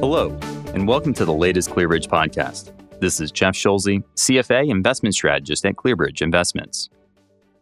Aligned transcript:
Hello, 0.00 0.30
and 0.72 0.88
welcome 0.88 1.12
to 1.12 1.26
the 1.26 1.32
latest 1.34 1.68
ClearBridge 1.68 2.08
podcast. 2.08 2.72
This 3.00 3.20
is 3.20 3.30
Jeff 3.30 3.54
Schulze, 3.54 4.00
CFA 4.16 4.70
investment 4.70 5.14
strategist 5.14 5.66
at 5.66 5.76
ClearBridge 5.76 6.22
Investments. 6.22 6.88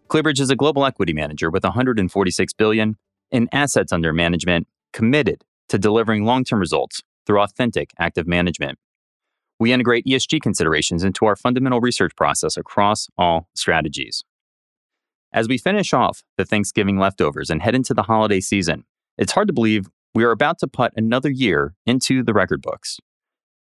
ClearBridge 0.06 0.38
is 0.38 0.48
a 0.48 0.54
global 0.54 0.86
equity 0.86 1.12
manager 1.12 1.50
with 1.50 1.64
146 1.64 2.52
billion 2.52 2.96
in 3.32 3.48
assets 3.50 3.92
under 3.92 4.12
management, 4.12 4.68
committed 4.92 5.42
to 5.68 5.78
delivering 5.78 6.24
long-term 6.24 6.60
results 6.60 7.02
through 7.26 7.40
authentic 7.40 7.90
active 7.98 8.28
management. 8.28 8.78
We 9.58 9.72
integrate 9.72 10.06
ESG 10.06 10.40
considerations 10.40 11.02
into 11.02 11.26
our 11.26 11.34
fundamental 11.34 11.80
research 11.80 12.14
process 12.14 12.56
across 12.56 13.08
all 13.18 13.48
strategies. 13.56 14.22
As 15.32 15.48
we 15.48 15.58
finish 15.58 15.92
off 15.92 16.22
the 16.36 16.44
Thanksgiving 16.44 16.98
leftovers 16.98 17.50
and 17.50 17.62
head 17.62 17.74
into 17.74 17.94
the 17.94 18.04
holiday 18.04 18.38
season, 18.38 18.84
it's 19.18 19.32
hard 19.32 19.48
to 19.48 19.52
believe 19.52 19.88
we 20.14 20.24
are 20.24 20.30
about 20.30 20.58
to 20.60 20.66
put 20.66 20.92
another 20.96 21.30
year 21.30 21.74
into 21.86 22.22
the 22.22 22.32
record 22.32 22.62
books. 22.62 22.98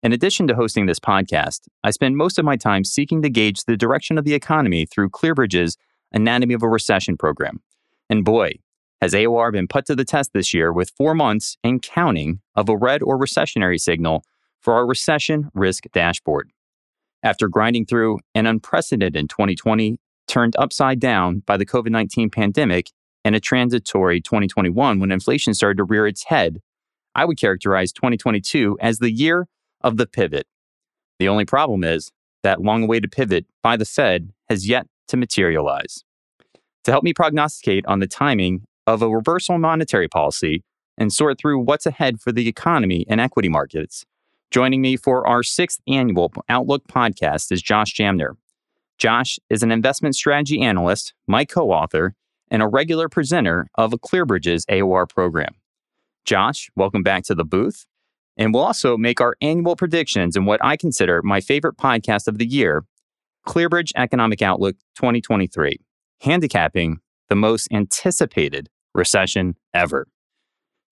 In 0.03 0.13
addition 0.13 0.47
to 0.47 0.55
hosting 0.55 0.87
this 0.87 1.01
podcast, 1.01 1.63
I 1.83 1.91
spend 1.91 2.17
most 2.17 2.39
of 2.39 2.45
my 2.45 2.57
time 2.57 2.85
seeking 2.85 3.23
to 3.23 3.31
gauge 3.31 3.65
the 3.65 3.77
direction 3.77 4.19
of 4.19 4.25
the 4.25 4.35
economy 4.35 4.87
through 4.87 5.11
ClearBridge's 5.11 5.77
Anatomy 6.13 6.55
of 6.55 6.63
a 6.63 6.69
Recession 6.69 7.17
program. 7.17 7.61
And 8.09 8.25
boy, 8.25 8.53
has 9.01 9.13
AOR 9.13 9.53
been 9.53 9.69
put 9.69 9.85
to 9.87 9.95
the 9.95 10.05
test 10.05 10.33
this 10.33 10.55
year 10.55 10.73
with 10.73 10.93
four 10.97 11.15
months 11.15 11.57
and 11.63 11.83
counting 11.83 12.41
of 12.55 12.69
a 12.69 12.77
red 12.77 13.03
or 13.03 13.19
recessionary 13.19 13.81
signal 13.81 14.25
for 14.61 14.75
our 14.75 14.87
recession 14.87 15.51
risk 15.55 15.85
dashboard. 15.93 16.51
After 17.23 17.49
grinding 17.49 17.87
through 17.87 18.21
an 18.35 18.47
unprecedented 18.47 19.29
2020 19.29 19.99
turned 20.29 20.57
upside 20.59 21.01
down 21.01 21.43
by 21.47 21.57
the 21.57 21.67
COVID 21.67 21.91
19 21.91 22.31
pandemic 22.31 22.91
and 23.27 23.35
a 23.35 23.41
transitory 23.41 24.21
2021 24.21 25.01
when 25.01 25.11
inflation 25.11 25.53
started 25.53 25.79
to 25.79 25.83
rear 25.83 26.07
its 26.07 26.27
head, 26.27 26.61
I 27.17 27.25
would 27.25 27.41
characterize 27.41 27.91
2022 27.91 28.79
as 28.81 29.01
the 29.01 29.11
year 29.11 29.49
of 29.81 29.97
the 29.97 30.07
pivot. 30.07 30.47
The 31.19 31.27
only 31.27 31.45
problem 31.45 31.83
is 31.83 32.13
that 32.45 32.63
long 32.63 32.85
awaited 32.85 33.11
pivot 33.11 33.45
by 33.65 33.77
the 33.77 33.85
Fed 33.85 34.31
has 34.49 34.69
yet 34.69 34.87
to 35.09 35.17
materialize. 35.17 36.05
To 36.85 36.93
help 36.93 37.03
me 37.03 37.13
prognosticate 37.13 37.85
on 37.87 37.99
the 37.99 38.07
timing 38.07 38.63
of 38.87 39.03
a 39.03 39.09
reversal 39.09 39.59
monetary 39.59 40.07
policy 40.07 40.63
and 40.97 41.13
sort 41.13 41.37
through 41.37 41.59
what's 41.59 41.85
ahead 41.85 42.21
for 42.21 42.31
the 42.31 42.47
economy 42.47 43.05
and 43.09 43.21
equity 43.21 43.49
markets, 43.49 44.05
joining 44.53 44.81
me 44.81 44.97
for 44.97 45.27
our 45.27 45.43
sixth 45.43 45.81
annual 45.89 46.33
Outlook 46.49 46.87
podcast 46.87 47.51
is 47.51 47.61
Josh 47.61 47.93
Jamner. 47.93 48.37
Josh 48.99 49.41
is 49.51 49.65
an 49.65 49.73
investment 49.73 50.15
strategy 50.15 50.61
analyst, 50.61 51.13
my 51.27 51.45
co 51.45 51.73
author, 51.73 52.15
and 52.51 52.63
a 52.63 52.69
regular 52.69 53.09
presenter 53.09 53.69
of 53.75 53.93
a 53.93 53.99
ClearBridge's 53.99 54.65
AOR 54.67 55.09
program. 55.09 55.55
Josh, 56.25 56.71
welcome 56.77 57.03
back 57.03 57.25
to 57.25 57.35
the 57.35 57.45
booth. 57.45 57.87
And 58.37 58.53
we'll 58.53 58.65
also 58.65 58.97
make 58.97 59.21
our 59.21 59.37
annual 59.41 59.77
predictions 59.77 60.37
in 60.37 60.45
what 60.45 60.63
I 60.63 60.77
consider 60.77 61.23
my 61.23 61.41
favorite 61.41 61.77
podcast 61.77 62.29
of 62.29 62.39
the 62.39 62.47
year, 62.47 62.85
ClearBridge 63.47 63.93
Economic 63.97 64.43
Outlook 64.43 64.77
2023, 64.97 65.79
handicapping 66.21 66.99
the 67.29 67.35
most 67.35 67.69
anticipated 67.73 68.69
recession 68.95 69.57
ever. 69.73 70.07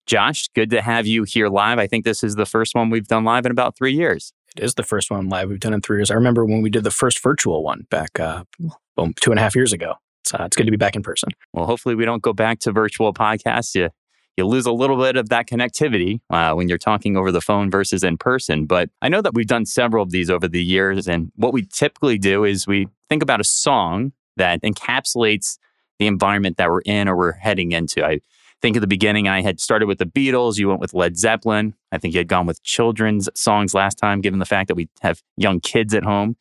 Josh, 0.05 0.47
good 0.49 0.69
to 0.69 0.81
have 0.81 1.07
you 1.07 1.23
here 1.23 1.49
live. 1.49 1.79
I 1.79 1.87
think 1.87 2.05
this 2.05 2.23
is 2.23 2.35
the 2.35 2.45
first 2.45 2.75
one 2.75 2.89
we've 2.89 3.07
done 3.07 3.23
live 3.23 3.45
in 3.45 3.51
about 3.51 3.75
three 3.75 3.93
years. 3.93 4.33
It 4.55 4.63
is 4.63 4.75
the 4.75 4.83
first 4.83 5.11
one 5.11 5.29
live 5.29 5.49
we've 5.49 5.59
done 5.59 5.73
in 5.73 5.81
three 5.81 5.97
years. 5.97 6.11
I 6.11 6.15
remember 6.15 6.45
when 6.45 6.61
we 6.61 6.69
did 6.69 6.83
the 6.83 6.91
first 6.91 7.21
virtual 7.21 7.63
one 7.63 7.87
back 7.89 8.19
uh, 8.19 8.43
two 9.15 9.31
and 9.31 9.39
a 9.39 9.41
half 9.41 9.55
years 9.55 9.73
ago. 9.73 9.95
It's, 10.25 10.33
uh, 10.33 10.45
it's 10.45 10.57
good 10.57 10.65
to 10.65 10.71
be 10.71 10.77
back 10.77 10.95
in 10.95 11.03
person. 11.03 11.29
Well, 11.53 11.67
hopefully 11.67 11.93
we 11.93 12.03
don't 12.03 12.21
go 12.21 12.33
back 12.33 12.59
to 12.59 12.71
virtual 12.71 13.13
podcasts. 13.13 13.75
You 13.75 13.89
you 14.37 14.45
lose 14.45 14.65
a 14.65 14.71
little 14.73 14.97
bit 14.97 15.15
of 15.15 15.29
that 15.29 15.47
connectivity 15.47 16.19
uh, 16.29 16.53
when 16.53 16.67
you're 16.67 16.77
talking 16.77 17.15
over 17.15 17.31
the 17.31 17.39
phone 17.39 17.71
versus 17.71 18.03
in 18.03 18.17
person. 18.17 18.65
But 18.65 18.89
I 19.01 19.07
know 19.07 19.21
that 19.21 19.33
we've 19.33 19.47
done 19.47 19.65
several 19.65 20.03
of 20.03 20.09
these 20.09 20.29
over 20.29 20.47
the 20.47 20.61
years, 20.61 21.07
and 21.07 21.31
what 21.35 21.53
we 21.53 21.65
typically 21.65 22.17
do 22.17 22.43
is 22.43 22.67
we 22.67 22.87
think 23.07 23.23
about 23.23 23.39
a 23.39 23.45
song 23.45 24.11
that 24.35 24.61
encapsulates 24.61 25.57
the 25.99 26.07
environment 26.07 26.57
that 26.57 26.69
we're 26.69 26.81
in 26.81 27.07
or 27.07 27.15
we're 27.15 27.31
heading 27.33 27.71
into. 27.71 28.03
I 28.03 28.19
think 28.61 28.75
at 28.75 28.81
the 28.81 28.87
beginning 28.87 29.29
I 29.29 29.41
had 29.41 29.61
started 29.61 29.85
with 29.85 29.99
the 29.99 30.05
Beatles, 30.05 30.57
you 30.57 30.67
went 30.67 30.81
with 30.81 30.93
Led 30.93 31.17
Zeppelin. 31.17 31.75
I 31.93 31.97
think 31.97 32.13
you 32.13 32.19
had 32.19 32.27
gone 32.27 32.45
with 32.45 32.61
children's 32.63 33.29
songs 33.35 33.73
last 33.73 33.97
time, 33.97 34.19
given 34.19 34.39
the 34.39 34.45
fact 34.45 34.67
that 34.67 34.75
we 34.75 34.89
have 35.01 35.21
young 35.37 35.61
kids 35.61 35.93
at 35.93 36.03
home. 36.03 36.35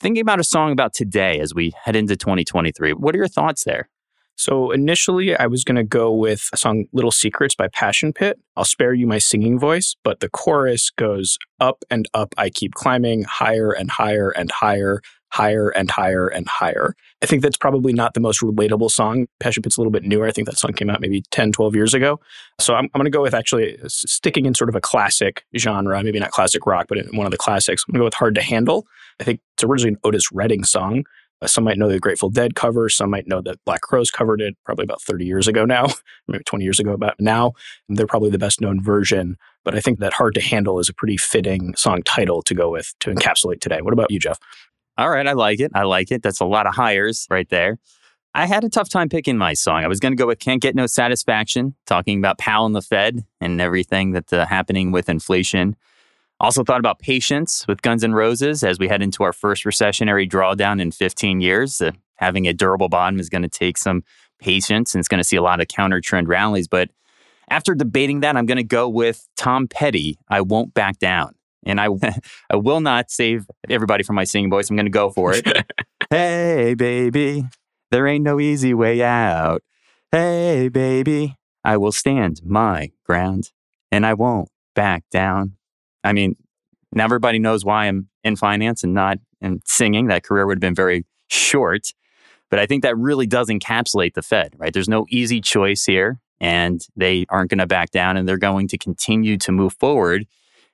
Thinking 0.00 0.20
about 0.20 0.38
a 0.38 0.44
song 0.44 0.70
about 0.70 0.94
today 0.94 1.40
as 1.40 1.56
we 1.56 1.72
head 1.82 1.96
into 1.96 2.16
2023, 2.16 2.92
what 2.92 3.16
are 3.16 3.18
your 3.18 3.26
thoughts 3.26 3.64
there? 3.64 3.88
So 4.36 4.70
initially, 4.70 5.36
I 5.36 5.48
was 5.48 5.64
going 5.64 5.74
to 5.74 5.82
go 5.82 6.12
with 6.12 6.48
a 6.52 6.56
song 6.56 6.84
Little 6.92 7.10
Secrets 7.10 7.56
by 7.56 7.66
Passion 7.66 8.12
Pit. 8.12 8.38
I'll 8.56 8.64
spare 8.64 8.94
you 8.94 9.08
my 9.08 9.18
singing 9.18 9.58
voice, 9.58 9.96
but 10.04 10.20
the 10.20 10.28
chorus 10.28 10.90
goes 10.90 11.36
up 11.58 11.84
and 11.90 12.06
up. 12.14 12.32
I 12.38 12.48
keep 12.48 12.74
climbing 12.74 13.24
higher 13.24 13.72
and 13.72 13.90
higher 13.90 14.30
and 14.30 14.52
higher, 14.52 15.02
higher 15.30 15.68
and 15.70 15.90
higher 15.90 16.28
and 16.28 16.46
higher. 16.48 16.94
I 17.22 17.26
think 17.26 17.42
that's 17.42 17.56
probably 17.56 17.92
not 17.92 18.14
the 18.14 18.20
most 18.20 18.40
relatable 18.40 18.90
song. 18.90 19.26
Passion 19.40 19.62
Pit's 19.62 19.76
a 19.76 19.80
little 19.80 19.90
bit 19.90 20.04
newer. 20.04 20.26
I 20.26 20.32
think 20.32 20.46
that 20.48 20.58
song 20.58 20.72
came 20.72 20.90
out 20.90 21.00
maybe 21.00 21.22
10, 21.30 21.52
12 21.52 21.74
years 21.74 21.94
ago. 21.94 22.20
So 22.60 22.74
I'm, 22.74 22.84
I'm 22.86 22.98
going 22.98 23.04
to 23.04 23.10
go 23.10 23.22
with 23.22 23.34
actually 23.34 23.78
sticking 23.86 24.46
in 24.46 24.54
sort 24.54 24.70
of 24.70 24.76
a 24.76 24.80
classic 24.80 25.44
genre, 25.56 26.02
maybe 26.02 26.18
not 26.18 26.30
classic 26.30 26.66
rock, 26.66 26.86
but 26.88 26.98
one 27.12 27.26
of 27.26 27.32
the 27.32 27.38
classics. 27.38 27.84
I'm 27.86 27.92
going 27.92 27.98
to 27.98 28.02
go 28.02 28.06
with 28.06 28.14
Hard 28.14 28.34
to 28.36 28.42
Handle. 28.42 28.86
I 29.20 29.24
think 29.24 29.40
it's 29.54 29.64
originally 29.64 29.94
an 29.94 30.00
Otis 30.04 30.32
Redding 30.32 30.64
song. 30.64 31.04
Uh, 31.40 31.46
some 31.46 31.64
might 31.64 31.78
know 31.78 31.88
the 31.88 32.00
Grateful 32.00 32.30
Dead 32.30 32.54
cover. 32.54 32.88
Some 32.88 33.10
might 33.10 33.28
know 33.28 33.40
that 33.42 33.64
Black 33.64 33.80
Crowes 33.80 34.10
covered 34.10 34.40
it 34.40 34.56
probably 34.64 34.84
about 34.84 35.02
30 35.02 35.24
years 35.24 35.46
ago 35.46 35.64
now, 35.64 35.86
maybe 36.28 36.44
20 36.44 36.64
years 36.64 36.80
ago 36.80 36.92
about 36.92 37.14
now. 37.20 37.52
They're 37.88 38.06
probably 38.06 38.30
the 38.30 38.38
best 38.38 38.60
known 38.60 38.82
version. 38.82 39.36
But 39.64 39.74
I 39.74 39.80
think 39.80 39.98
that 40.00 40.14
Hard 40.14 40.34
to 40.34 40.40
Handle 40.40 40.78
is 40.78 40.88
a 40.88 40.94
pretty 40.94 41.16
fitting 41.16 41.74
song 41.76 42.02
title 42.02 42.42
to 42.42 42.54
go 42.54 42.70
with 42.70 42.94
to 43.00 43.10
encapsulate 43.10 43.60
today. 43.60 43.80
What 43.82 43.92
about 43.92 44.10
you, 44.10 44.18
Jeff? 44.18 44.38
All 44.98 45.08
right, 45.08 45.28
I 45.28 45.32
like 45.32 45.60
it. 45.60 45.70
I 45.74 45.84
like 45.84 46.10
it. 46.10 46.24
That's 46.24 46.40
a 46.40 46.44
lot 46.44 46.66
of 46.66 46.74
hires 46.74 47.28
right 47.30 47.48
there. 47.48 47.78
I 48.34 48.46
had 48.46 48.64
a 48.64 48.68
tough 48.68 48.88
time 48.88 49.08
picking 49.08 49.38
my 49.38 49.54
song. 49.54 49.84
I 49.84 49.88
was 49.88 50.00
going 50.00 50.12
to 50.12 50.16
go 50.16 50.26
with 50.26 50.40
Can't 50.40 50.60
Get 50.60 50.74
No 50.74 50.86
Satisfaction, 50.86 51.76
talking 51.86 52.18
about 52.18 52.38
Powell 52.38 52.66
and 52.66 52.74
the 52.74 52.82
Fed 52.82 53.24
and 53.40 53.60
everything 53.60 54.10
that's 54.10 54.32
uh, 54.32 54.44
happening 54.44 54.90
with 54.90 55.08
inflation. 55.08 55.76
Also 56.40 56.64
thought 56.64 56.80
about 56.80 56.98
patience 56.98 57.64
with 57.68 57.80
Guns 57.82 58.02
N' 58.02 58.12
Roses 58.12 58.64
as 58.64 58.80
we 58.80 58.88
head 58.88 59.00
into 59.00 59.22
our 59.22 59.32
first 59.32 59.64
recessionary 59.64 60.28
drawdown 60.28 60.80
in 60.80 60.90
15 60.90 61.40
years. 61.40 61.80
Uh, 61.80 61.92
having 62.16 62.48
a 62.48 62.52
durable 62.52 62.88
bottom 62.88 63.20
is 63.20 63.28
going 63.28 63.42
to 63.42 63.48
take 63.48 63.78
some 63.78 64.02
patience 64.40 64.94
and 64.94 65.00
it's 65.00 65.08
going 65.08 65.18
to 65.18 65.24
see 65.24 65.36
a 65.36 65.42
lot 65.42 65.60
of 65.60 65.68
counter 65.68 66.00
trend 66.00 66.28
rallies. 66.28 66.66
But 66.66 66.90
after 67.48 67.74
debating 67.74 68.20
that, 68.20 68.36
I'm 68.36 68.46
going 68.46 68.56
to 68.56 68.64
go 68.64 68.88
with 68.88 69.26
Tom 69.36 69.68
Petty. 69.68 70.18
I 70.28 70.40
won't 70.40 70.74
back 70.74 70.98
down. 70.98 71.34
And 71.64 71.80
I, 71.80 71.88
I 72.50 72.56
will 72.56 72.80
not 72.80 73.10
save 73.10 73.46
everybody 73.68 74.04
from 74.04 74.16
my 74.16 74.24
singing 74.24 74.50
voice. 74.50 74.70
I'm 74.70 74.76
going 74.76 74.86
to 74.86 74.90
go 74.90 75.10
for 75.10 75.32
it. 75.34 75.46
hey, 76.10 76.74
baby, 76.74 77.46
there 77.90 78.06
ain't 78.06 78.24
no 78.24 78.40
easy 78.40 78.74
way 78.74 79.02
out. 79.02 79.62
Hey, 80.10 80.68
baby, 80.68 81.36
I 81.64 81.76
will 81.76 81.92
stand 81.92 82.40
my 82.44 82.90
ground 83.04 83.50
and 83.92 84.06
I 84.06 84.14
won't 84.14 84.48
back 84.74 85.04
down. 85.10 85.54
I 86.04 86.12
mean, 86.12 86.36
now 86.92 87.04
everybody 87.04 87.38
knows 87.38 87.64
why 87.64 87.86
I'm 87.86 88.08
in 88.24 88.36
finance 88.36 88.82
and 88.82 88.94
not 88.94 89.18
in 89.40 89.60
singing. 89.66 90.06
That 90.06 90.24
career 90.24 90.46
would 90.46 90.56
have 90.56 90.60
been 90.60 90.74
very 90.74 91.04
short. 91.28 91.92
But 92.50 92.58
I 92.58 92.66
think 92.66 92.82
that 92.82 92.96
really 92.96 93.26
does 93.26 93.48
encapsulate 93.48 94.14
the 94.14 94.22
Fed, 94.22 94.54
right? 94.56 94.72
There's 94.72 94.88
no 94.88 95.04
easy 95.10 95.40
choice 95.40 95.84
here, 95.84 96.18
and 96.40 96.80
they 96.96 97.26
aren't 97.28 97.50
going 97.50 97.58
to 97.58 97.66
back 97.66 97.90
down, 97.90 98.16
and 98.16 98.26
they're 98.26 98.38
going 98.38 98.68
to 98.68 98.78
continue 98.78 99.36
to 99.38 99.52
move 99.52 99.74
forward 99.74 100.26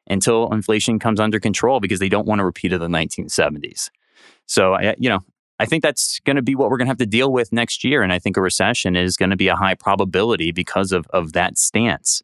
until 0.08 0.52
inflation 0.52 0.98
comes 0.98 1.20
under 1.20 1.40
control 1.40 1.80
because 1.80 2.00
they 2.00 2.08
don't 2.08 2.26
want 2.26 2.38
to 2.40 2.44
repeat 2.44 2.72
of 2.72 2.80
the 2.80 2.88
1970s. 2.88 3.90
So, 4.46 4.74
I, 4.74 4.94
you 4.98 5.08
know, 5.08 5.20
I 5.58 5.66
think 5.66 5.82
that's 5.82 6.20
going 6.20 6.36
to 6.36 6.42
be 6.42 6.54
what 6.54 6.70
we're 6.70 6.76
going 6.76 6.86
to 6.86 6.90
have 6.90 6.98
to 6.98 7.06
deal 7.06 7.32
with 7.32 7.52
next 7.52 7.84
year. 7.84 8.02
And 8.02 8.12
I 8.12 8.18
think 8.18 8.36
a 8.36 8.40
recession 8.40 8.96
is 8.96 9.16
going 9.16 9.30
to 9.30 9.36
be 9.36 9.48
a 9.48 9.56
high 9.56 9.74
probability 9.74 10.50
because 10.50 10.92
of, 10.92 11.06
of 11.10 11.32
that 11.32 11.58
stance. 11.58 12.22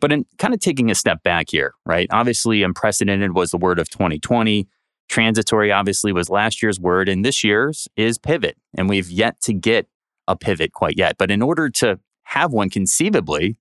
But 0.00 0.12
in 0.12 0.26
kind 0.38 0.54
of 0.54 0.60
taking 0.60 0.90
a 0.90 0.94
step 0.94 1.22
back 1.22 1.50
here, 1.50 1.74
right? 1.84 2.06
Obviously, 2.10 2.62
unprecedented 2.62 3.34
was 3.34 3.50
the 3.50 3.58
word 3.58 3.78
of 3.78 3.88
2020. 3.90 4.68
Transitory, 5.08 5.72
obviously, 5.72 6.12
was 6.12 6.30
last 6.30 6.62
year's 6.62 6.78
word, 6.78 7.08
and 7.08 7.24
this 7.24 7.42
year's 7.42 7.88
is 7.96 8.16
pivot. 8.16 8.56
And 8.76 8.88
we've 8.88 9.10
yet 9.10 9.40
to 9.42 9.52
get 9.52 9.88
a 10.28 10.36
pivot 10.36 10.72
quite 10.72 10.96
yet. 10.96 11.16
But 11.18 11.32
in 11.32 11.42
order 11.42 11.68
to 11.70 11.98
have 12.22 12.52
one 12.52 12.70
conceivably, 12.70 13.56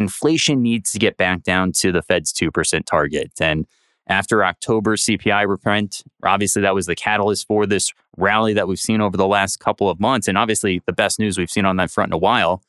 inflation 0.00 0.62
needs 0.62 0.90
to 0.92 0.98
get 0.98 1.16
back 1.16 1.42
down 1.42 1.72
to 1.72 1.92
the 1.92 2.02
Fed's 2.02 2.32
2% 2.32 2.84
target. 2.86 3.32
And 3.40 3.66
after 4.08 4.44
October 4.44 4.96
CPI 4.96 5.46
reprint, 5.46 6.02
obviously 6.24 6.62
that 6.62 6.74
was 6.74 6.86
the 6.86 6.96
catalyst 6.96 7.46
for 7.46 7.66
this 7.66 7.92
rally 8.16 8.54
that 8.54 8.66
we've 8.66 8.78
seen 8.78 9.00
over 9.00 9.16
the 9.16 9.26
last 9.26 9.60
couple 9.60 9.88
of 9.88 10.00
months. 10.00 10.26
And 10.26 10.36
obviously 10.36 10.82
the 10.86 10.92
best 10.92 11.20
news 11.20 11.38
we've 11.38 11.50
seen 11.50 11.64
on 11.64 11.76
that 11.76 11.90
front 11.90 12.08
in 12.08 12.14
a 12.14 12.18
while. 12.18 12.62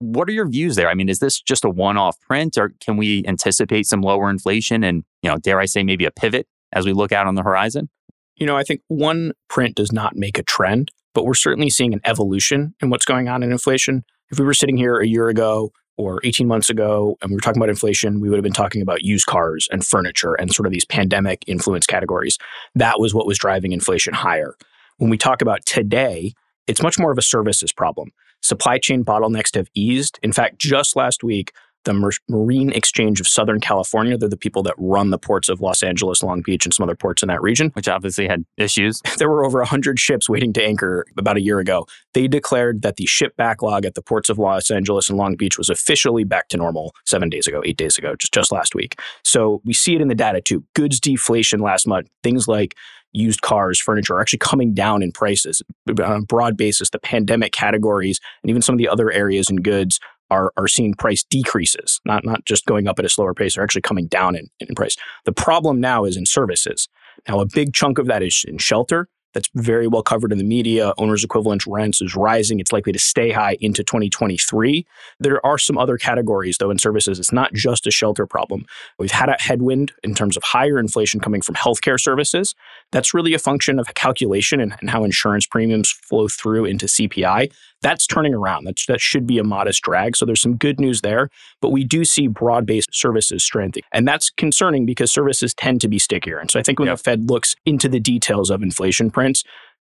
What 0.00 0.28
are 0.28 0.32
your 0.32 0.48
views 0.48 0.76
there? 0.76 0.88
I 0.88 0.94
mean, 0.94 1.08
is 1.08 1.18
this 1.18 1.40
just 1.40 1.64
a 1.64 1.70
one-off 1.70 2.20
print 2.20 2.58
or 2.58 2.72
can 2.80 2.96
we 2.96 3.24
anticipate 3.26 3.86
some 3.86 4.02
lower 4.02 4.28
inflation 4.28 4.82
and, 4.82 5.04
you 5.22 5.30
know, 5.30 5.36
dare 5.36 5.60
I 5.60 5.66
say 5.66 5.82
maybe 5.82 6.04
a 6.04 6.10
pivot 6.10 6.46
as 6.72 6.84
we 6.84 6.92
look 6.92 7.12
out 7.12 7.26
on 7.26 7.34
the 7.34 7.42
horizon? 7.42 7.88
You 8.36 8.46
know, 8.46 8.56
I 8.56 8.64
think 8.64 8.80
one 8.88 9.32
print 9.48 9.76
does 9.76 9.92
not 9.92 10.16
make 10.16 10.38
a 10.38 10.42
trend, 10.42 10.90
but 11.14 11.26
we're 11.26 11.34
certainly 11.34 11.68
seeing 11.70 11.92
an 11.92 12.00
evolution 12.04 12.74
in 12.80 12.88
what's 12.88 13.04
going 13.04 13.28
on 13.28 13.42
in 13.42 13.52
inflation. 13.52 14.04
If 14.30 14.38
we 14.38 14.44
were 14.44 14.54
sitting 14.54 14.76
here 14.76 14.98
a 14.98 15.06
year 15.06 15.28
ago 15.28 15.72
or 16.00 16.20
18 16.24 16.46
months 16.46 16.70
ago 16.70 17.16
and 17.20 17.30
we 17.30 17.34
were 17.34 17.40
talking 17.40 17.60
about 17.60 17.68
inflation, 17.68 18.20
we 18.20 18.28
would 18.28 18.36
have 18.36 18.44
been 18.44 18.52
talking 18.52 18.82
about 18.82 19.02
used 19.02 19.26
cars 19.26 19.68
and 19.70 19.84
furniture 19.84 20.34
and 20.34 20.52
sort 20.52 20.66
of 20.66 20.72
these 20.72 20.84
pandemic 20.84 21.44
influence 21.46 21.86
categories. 21.86 22.38
That 22.74 22.98
was 22.98 23.14
what 23.14 23.26
was 23.26 23.38
driving 23.38 23.72
inflation 23.72 24.14
higher. 24.14 24.56
When 24.98 25.10
we 25.10 25.18
talk 25.18 25.42
about 25.42 25.64
today, 25.66 26.32
it's 26.66 26.82
much 26.82 26.98
more 26.98 27.12
of 27.12 27.18
a 27.18 27.22
services 27.22 27.72
problem. 27.72 28.12
Supply 28.42 28.78
chain 28.78 29.04
bottlenecks 29.04 29.54
have 29.54 29.68
eased. 29.74 30.18
In 30.22 30.32
fact, 30.32 30.58
just 30.58 30.96
last 30.96 31.22
week, 31.22 31.52
the 31.84 31.92
Mar- 31.92 32.12
Marine 32.28 32.72
Exchange 32.72 33.20
of 33.20 33.26
Southern 33.26 33.60
California. 33.60 34.16
They're 34.16 34.28
the 34.28 34.36
people 34.36 34.62
that 34.64 34.74
run 34.78 35.10
the 35.10 35.18
ports 35.18 35.48
of 35.48 35.60
Los 35.60 35.82
Angeles, 35.82 36.22
Long 36.22 36.42
Beach, 36.42 36.64
and 36.64 36.74
some 36.74 36.84
other 36.84 36.94
ports 36.94 37.22
in 37.22 37.28
that 37.28 37.42
region. 37.42 37.70
Which 37.74 37.88
obviously 37.88 38.26
had 38.26 38.44
issues. 38.56 39.00
There 39.20 39.28
were 39.28 39.44
over 39.44 39.58
100 39.58 40.00
ships 40.00 40.30
waiting 40.30 40.54
to 40.54 40.64
anchor 40.64 41.04
about 41.18 41.36
a 41.36 41.42
year 41.42 41.58
ago. 41.58 41.86
They 42.14 42.26
declared 42.26 42.80
that 42.80 42.96
the 42.96 43.04
ship 43.04 43.36
backlog 43.36 43.84
at 43.84 43.94
the 43.94 44.00
ports 44.00 44.30
of 44.30 44.38
Los 44.38 44.70
Angeles 44.70 45.10
and 45.10 45.18
Long 45.18 45.36
Beach 45.36 45.58
was 45.58 45.68
officially 45.68 46.24
back 46.24 46.48
to 46.48 46.56
normal 46.56 46.94
seven 47.04 47.28
days 47.28 47.46
ago, 47.46 47.60
eight 47.66 47.76
days 47.76 47.98
ago, 47.98 48.14
just, 48.16 48.32
just 48.32 48.50
last 48.50 48.74
week. 48.74 48.98
So 49.22 49.60
we 49.66 49.74
see 49.74 49.94
it 49.94 50.00
in 50.00 50.08
the 50.08 50.14
data 50.14 50.40
too. 50.40 50.64
Goods 50.74 51.00
deflation 51.00 51.60
last 51.60 51.86
month, 51.86 52.08
things 52.22 52.48
like 52.48 52.76
used 53.12 53.42
cars, 53.42 53.80
furniture 53.80 54.14
are 54.14 54.20
actually 54.20 54.38
coming 54.38 54.72
down 54.72 55.02
in 55.02 55.12
prices 55.12 55.62
on 55.88 56.00
a 56.00 56.22
broad 56.22 56.56
basis. 56.56 56.90
The 56.90 56.98
pandemic 56.98 57.52
categories 57.52 58.20
and 58.42 58.50
even 58.50 58.62
some 58.62 58.74
of 58.74 58.78
the 58.78 58.88
other 58.88 59.10
areas 59.10 59.50
in 59.50 59.56
goods 59.56 60.00
are, 60.30 60.52
are 60.56 60.68
seeing 60.68 60.94
price 60.94 61.24
decreases, 61.24 62.00
not, 62.04 62.24
not 62.24 62.44
just 62.44 62.66
going 62.66 62.88
up 62.88 62.98
at 62.98 63.04
a 63.04 63.08
slower 63.08 63.34
pace, 63.34 63.54
they're 63.54 63.64
actually 63.64 63.82
coming 63.82 64.06
down 64.06 64.36
in, 64.36 64.48
in 64.60 64.74
price. 64.74 64.96
The 65.24 65.32
problem 65.32 65.80
now 65.80 66.04
is 66.04 66.16
in 66.16 66.26
services. 66.26 66.88
Now, 67.28 67.40
a 67.40 67.46
big 67.46 67.74
chunk 67.74 67.98
of 67.98 68.06
that 68.06 68.22
is 68.22 68.44
in 68.46 68.58
shelter 68.58 69.08
that's 69.32 69.48
very 69.54 69.86
well 69.86 70.02
covered 70.02 70.32
in 70.32 70.38
the 70.38 70.44
media. 70.44 70.92
Owner's 70.98 71.24
equivalent 71.24 71.66
rents 71.66 72.00
is 72.00 72.16
rising. 72.16 72.60
It's 72.60 72.72
likely 72.72 72.92
to 72.92 72.98
stay 72.98 73.30
high 73.30 73.56
into 73.60 73.84
2023. 73.84 74.86
There 75.18 75.44
are 75.46 75.58
some 75.58 75.78
other 75.78 75.96
categories, 75.96 76.58
though, 76.58 76.70
in 76.70 76.78
services. 76.78 77.18
It's 77.18 77.32
not 77.32 77.52
just 77.52 77.86
a 77.86 77.90
shelter 77.90 78.26
problem. 78.26 78.66
We've 78.98 79.10
had 79.10 79.28
a 79.28 79.36
headwind 79.38 79.92
in 80.02 80.14
terms 80.14 80.36
of 80.36 80.42
higher 80.42 80.78
inflation 80.78 81.20
coming 81.20 81.42
from 81.42 81.54
healthcare 81.54 82.00
services. 82.00 82.54
That's 82.92 83.14
really 83.14 83.34
a 83.34 83.38
function 83.38 83.78
of 83.78 83.92
calculation 83.94 84.60
and, 84.60 84.74
and 84.80 84.90
how 84.90 85.04
insurance 85.04 85.46
premiums 85.46 85.90
flow 85.90 86.28
through 86.28 86.64
into 86.64 86.86
CPI 86.86 87.52
that's 87.82 88.06
turning 88.06 88.34
around. 88.34 88.64
That's, 88.64 88.86
that 88.86 89.00
should 89.00 89.26
be 89.26 89.38
a 89.38 89.44
modest 89.44 89.82
drag. 89.82 90.16
So 90.16 90.26
there's 90.26 90.42
some 90.42 90.56
good 90.56 90.78
news 90.80 91.00
there. 91.00 91.30
But 91.60 91.70
we 91.70 91.84
do 91.84 92.04
see 92.04 92.26
broad 92.26 92.66
based 92.66 92.90
services 92.92 93.42
strengthening. 93.42 93.84
And 93.92 94.06
that's 94.06 94.30
concerning 94.30 94.86
because 94.86 95.12
services 95.12 95.54
tend 95.54 95.80
to 95.80 95.88
be 95.88 95.98
stickier. 95.98 96.38
And 96.38 96.50
so 96.50 96.58
I 96.58 96.62
think 96.62 96.78
when 96.78 96.88
yep. 96.88 96.98
the 96.98 97.02
Fed 97.02 97.30
looks 97.30 97.54
into 97.64 97.88
the 97.88 98.00
details 98.00 98.50
of 98.50 98.62
inflation 98.62 99.10
prints, 99.10 99.44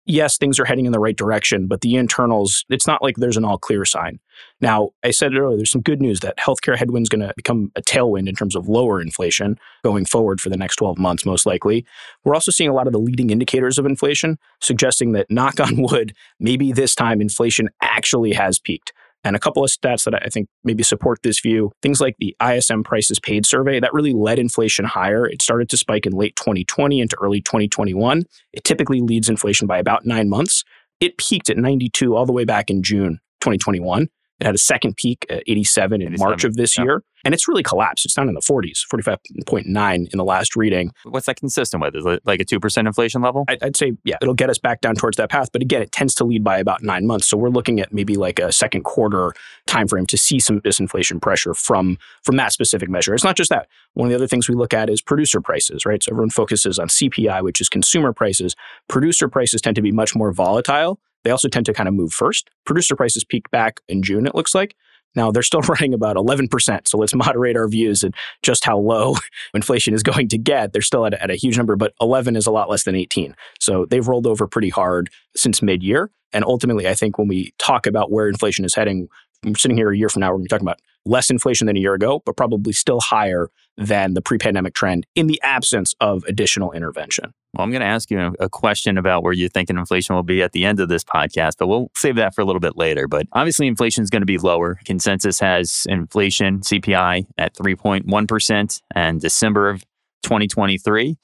yes, 0.05 0.37
things 0.37 0.59
are 0.59 0.65
heading 0.65 0.85
in 0.85 0.91
the 0.91 0.99
right 0.99 1.15
direction, 1.15 1.67
but 1.67 1.81
the 1.81 1.95
internals, 1.95 2.65
it's 2.69 2.87
not 2.87 3.01
like 3.01 3.15
there's 3.17 3.37
an 3.37 3.45
all 3.45 3.57
clear 3.57 3.85
sign. 3.85 4.19
Now, 4.59 4.89
I 5.03 5.11
said 5.11 5.35
earlier, 5.35 5.57
there's 5.57 5.71
some 5.71 5.81
good 5.81 6.01
news 6.01 6.21
that 6.21 6.37
healthcare 6.37 6.77
headwinds 6.77 7.09
going 7.09 7.21
to 7.21 7.33
become 7.35 7.71
a 7.75 7.81
tailwind 7.81 8.27
in 8.27 8.35
terms 8.35 8.55
of 8.55 8.67
lower 8.67 9.01
inflation 9.01 9.57
going 9.83 10.05
forward 10.05 10.41
for 10.41 10.49
the 10.49 10.57
next 10.57 10.77
12 10.77 10.97
months, 10.97 11.25
most 11.25 11.45
likely. 11.45 11.85
We're 12.23 12.33
also 12.33 12.51
seeing 12.51 12.69
a 12.69 12.73
lot 12.73 12.87
of 12.87 12.93
the 12.93 12.99
leading 12.99 13.29
indicators 13.29 13.77
of 13.77 13.85
inflation 13.85 14.37
suggesting 14.59 15.11
that, 15.13 15.29
knock 15.29 15.59
on 15.59 15.81
wood, 15.81 16.13
maybe 16.39 16.71
this 16.71 16.95
time 16.95 17.21
inflation 17.21 17.69
actually 17.81 18.33
has 18.33 18.59
peaked. 18.59 18.93
And 19.23 19.35
a 19.35 19.39
couple 19.39 19.63
of 19.63 19.69
stats 19.69 20.05
that 20.05 20.15
I 20.15 20.29
think 20.29 20.47
maybe 20.63 20.83
support 20.83 21.19
this 21.21 21.39
view 21.39 21.71
things 21.81 22.01
like 22.01 22.15
the 22.19 22.35
ISM 22.43 22.83
prices 22.83 23.19
paid 23.19 23.45
survey 23.45 23.79
that 23.79 23.93
really 23.93 24.13
led 24.13 24.39
inflation 24.39 24.85
higher. 24.85 25.27
It 25.27 25.41
started 25.41 25.69
to 25.69 25.77
spike 25.77 26.05
in 26.05 26.13
late 26.13 26.35
2020 26.37 26.99
into 26.99 27.15
early 27.21 27.41
2021. 27.41 28.23
It 28.53 28.63
typically 28.63 29.01
leads 29.01 29.29
inflation 29.29 29.67
by 29.67 29.77
about 29.77 30.05
nine 30.05 30.29
months. 30.29 30.63
It 30.99 31.17
peaked 31.17 31.49
at 31.49 31.57
92 31.57 32.15
all 32.15 32.25
the 32.25 32.33
way 32.33 32.45
back 32.45 32.69
in 32.69 32.83
June 32.83 33.19
2021. 33.41 34.09
It 34.39 34.45
had 34.45 34.55
a 34.55 34.59
second 34.59 34.97
peak 34.97 35.25
at 35.29 35.43
87 35.47 36.01
in 36.01 36.07
87, 36.13 36.27
March 36.27 36.43
of 36.43 36.55
this 36.55 36.77
yeah. 36.77 36.83
year. 36.83 37.03
And 37.23 37.33
it's 37.33 37.47
really 37.47 37.63
collapsed. 37.63 38.05
It's 38.05 38.13
down 38.13 38.27
in 38.27 38.33
the 38.33 38.41
40s, 38.41 38.79
45.9 38.91 39.95
in 39.95 40.17
the 40.17 40.23
last 40.23 40.55
reading. 40.55 40.91
What's 41.03 41.25
that 41.25 41.39
consistent 41.39 41.81
with? 41.81 41.95
Is 41.95 42.05
it 42.05 42.21
like 42.25 42.41
a 42.41 42.45
2% 42.45 42.77
inflation 42.87 43.21
level? 43.21 43.45
I'd 43.47 43.77
say, 43.77 43.93
yeah, 44.03 44.17
it'll 44.21 44.33
get 44.33 44.49
us 44.49 44.57
back 44.57 44.81
down 44.81 44.95
towards 44.95 45.17
that 45.17 45.29
path. 45.29 45.51
But 45.51 45.61
again, 45.61 45.81
it 45.81 45.91
tends 45.91 46.15
to 46.15 46.23
lead 46.23 46.43
by 46.43 46.57
about 46.57 46.83
nine 46.83 47.05
months. 47.05 47.27
So 47.27 47.37
we're 47.37 47.49
looking 47.49 47.79
at 47.79 47.93
maybe 47.93 48.15
like 48.15 48.39
a 48.39 48.51
second 48.51 48.83
quarter 48.83 49.33
timeframe 49.67 50.07
to 50.07 50.17
see 50.17 50.39
some 50.39 50.61
disinflation 50.61 51.21
pressure 51.21 51.53
from, 51.53 51.97
from 52.23 52.37
that 52.37 52.53
specific 52.53 52.89
measure. 52.89 53.13
It's 53.13 53.23
not 53.23 53.35
just 53.35 53.49
that. 53.49 53.67
One 53.93 54.07
of 54.07 54.09
the 54.09 54.15
other 54.15 54.27
things 54.27 54.47
we 54.47 54.55
look 54.55 54.73
at 54.73 54.89
is 54.89 55.01
producer 55.01 55.41
prices, 55.41 55.85
right? 55.85 56.01
So 56.01 56.11
everyone 56.11 56.29
focuses 56.29 56.79
on 56.79 56.87
CPI, 56.87 57.43
which 57.43 57.61
is 57.61 57.69
consumer 57.69 58.13
prices. 58.13 58.55
Producer 58.87 59.27
prices 59.27 59.61
tend 59.61 59.75
to 59.75 59.81
be 59.81 59.91
much 59.91 60.15
more 60.15 60.31
volatile 60.31 60.99
they 61.23 61.31
also 61.31 61.47
tend 61.47 61.65
to 61.67 61.73
kind 61.73 61.87
of 61.87 61.93
move 61.95 62.11
first. 62.11 62.49
Producer 62.65 62.95
prices 62.95 63.23
peak 63.23 63.49
back 63.51 63.81
in 63.87 64.01
June, 64.01 64.25
it 64.25 64.35
looks 64.35 64.55
like. 64.55 64.75
Now 65.15 65.31
they're 65.31 65.43
still 65.43 65.61
running 65.69 65.93
about 65.93 66.15
11%. 66.15 66.87
So 66.87 66.97
let's 66.97 67.13
moderate 67.13 67.57
our 67.57 67.67
views 67.67 68.03
and 68.03 68.15
just 68.43 68.65
how 68.65 68.77
low 68.77 69.15
inflation 69.53 69.93
is 69.93 70.03
going 70.03 70.29
to 70.29 70.37
get. 70.37 70.73
They're 70.73 70.81
still 70.81 71.05
at 71.05 71.13
a, 71.13 71.23
at 71.23 71.31
a 71.31 71.35
huge 71.35 71.57
number, 71.57 71.75
but 71.75 71.93
11 72.01 72.35
is 72.35 72.47
a 72.47 72.51
lot 72.51 72.69
less 72.69 72.83
than 72.83 72.95
18. 72.95 73.35
So 73.59 73.85
they've 73.85 74.07
rolled 74.07 74.27
over 74.27 74.47
pretty 74.47 74.69
hard 74.69 75.09
since 75.35 75.61
mid 75.61 75.83
year. 75.83 76.11
And 76.33 76.45
ultimately, 76.45 76.87
I 76.87 76.93
think 76.93 77.17
when 77.17 77.27
we 77.27 77.53
talk 77.57 77.85
about 77.85 78.11
where 78.11 78.29
inflation 78.29 78.63
is 78.63 78.75
heading, 78.75 79.09
I'm 79.45 79.55
sitting 79.55 79.77
here 79.77 79.91
a 79.91 79.97
year 79.97 80.07
from 80.07 80.21
now, 80.21 80.27
we're 80.27 80.37
going 80.37 80.43
to 80.43 80.45
be 80.45 80.49
talking 80.49 80.67
about 80.67 80.79
less 81.05 81.29
inflation 81.29 81.67
than 81.67 81.75
a 81.75 81.79
year 81.79 81.93
ago, 81.93 82.21
but 82.25 82.37
probably 82.37 82.73
still 82.73 83.01
higher 83.01 83.49
than 83.77 84.13
the 84.13 84.21
pre 84.21 84.37
pandemic 84.37 84.73
trend 84.73 85.07
in 85.15 85.27
the 85.27 85.41
absence 85.41 85.93
of 85.99 86.23
additional 86.25 86.71
intervention. 86.71 87.33
Well, 87.53 87.65
I'm 87.65 87.71
going 87.71 87.81
to 87.81 87.87
ask 87.87 88.09
you 88.09 88.33
a 88.39 88.47
question 88.47 88.97
about 88.97 89.23
where 89.23 89.33
you 89.33 89.49
think 89.49 89.69
inflation 89.69 90.15
will 90.15 90.23
be 90.23 90.41
at 90.41 90.53
the 90.53 90.63
end 90.63 90.79
of 90.79 90.87
this 90.87 91.03
podcast, 91.03 91.55
but 91.59 91.67
we'll 91.67 91.91
save 91.95 92.15
that 92.15 92.33
for 92.33 92.41
a 92.41 92.45
little 92.45 92.61
bit 92.61 92.77
later. 92.77 93.09
But 93.09 93.27
obviously, 93.33 93.67
inflation 93.67 94.03
is 94.03 94.09
going 94.09 94.21
to 94.21 94.25
be 94.25 94.37
lower. 94.37 94.79
Consensus 94.85 95.39
has 95.41 95.85
inflation, 95.89 96.61
CPI, 96.61 97.25
at 97.37 97.53
3.1% 97.55 98.81
and 98.95 99.19
December 99.19 99.69
of 99.69 99.81
2023. 100.23 101.17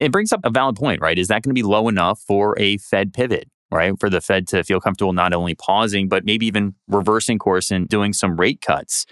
It 0.00 0.12
brings 0.12 0.32
up 0.32 0.40
a 0.44 0.50
valid 0.50 0.76
point, 0.76 1.02
right? 1.02 1.18
Is 1.18 1.28
that 1.28 1.42
going 1.42 1.54
to 1.54 1.58
be 1.58 1.62
low 1.62 1.88
enough 1.88 2.20
for 2.20 2.58
a 2.58 2.78
Fed 2.78 3.12
pivot? 3.12 3.48
right? 3.70 3.98
For 3.98 4.08
the 4.08 4.20
Fed 4.20 4.46
to 4.48 4.62
feel 4.62 4.80
comfortable 4.80 5.12
not 5.12 5.32
only 5.32 5.54
pausing, 5.54 6.08
but 6.08 6.24
maybe 6.24 6.46
even 6.46 6.74
reversing 6.88 7.38
course 7.38 7.70
and 7.70 7.88
doing 7.88 8.12
some 8.12 8.36
rate 8.38 8.60
cuts. 8.60 9.06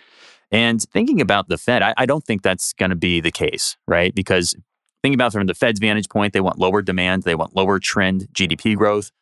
And 0.51 0.81
thinking 0.81 1.21
about 1.21 1.49
the 1.49 1.59
Fed, 1.59 1.83
I, 1.83 1.95
I 1.97 2.07
don't 2.07 2.25
think 2.25 2.43
that's 2.43 2.73
going 2.73 2.91
to 2.91 2.97
be 2.97 3.21
the 3.21 3.33
case, 3.33 3.77
right? 3.89 4.15
Because 4.15 4.55
thinking 5.05 5.19
about 5.19 5.33
from 5.33 5.47
the 5.47 5.53
Fed's 5.53 5.81
vantage 5.81 6.09
point, 6.09 6.33
they 6.33 6.41
want 6.41 6.59
lower 6.59 6.81
demand, 6.81 7.25
they 7.25 7.35
want 7.35 7.55
lower 7.55 7.79
trend 7.79 8.27
GDP 8.33 8.75
growth. 8.75 9.13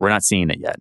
We're 0.00 0.08
not 0.08 0.24
seeing 0.24 0.50
it 0.50 0.58
yet. 0.58 0.80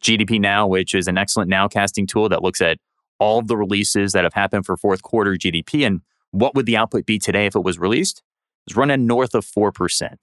GDP 0.00 0.40
Now, 0.40 0.66
which 0.66 0.94
is 0.94 1.06
an 1.06 1.18
excellent 1.18 1.50
nowcasting 1.50 2.08
tool 2.08 2.30
that 2.30 2.42
looks 2.42 2.62
at 2.62 2.78
all 3.18 3.42
the 3.42 3.58
releases 3.58 4.12
that 4.12 4.24
have 4.24 4.32
happened 4.32 4.64
for 4.64 4.74
fourth 4.78 5.02
quarter 5.02 5.34
GDP 5.34 5.86
and 5.86 6.00
what 6.30 6.54
would 6.54 6.64
the 6.64 6.78
output 6.78 7.04
be 7.04 7.18
today 7.18 7.44
if 7.44 7.54
it 7.54 7.62
was 7.62 7.78
released, 7.78 8.22
is 8.66 8.74
running 8.74 9.06
north 9.06 9.34
of 9.34 9.44
4% 9.44 10.16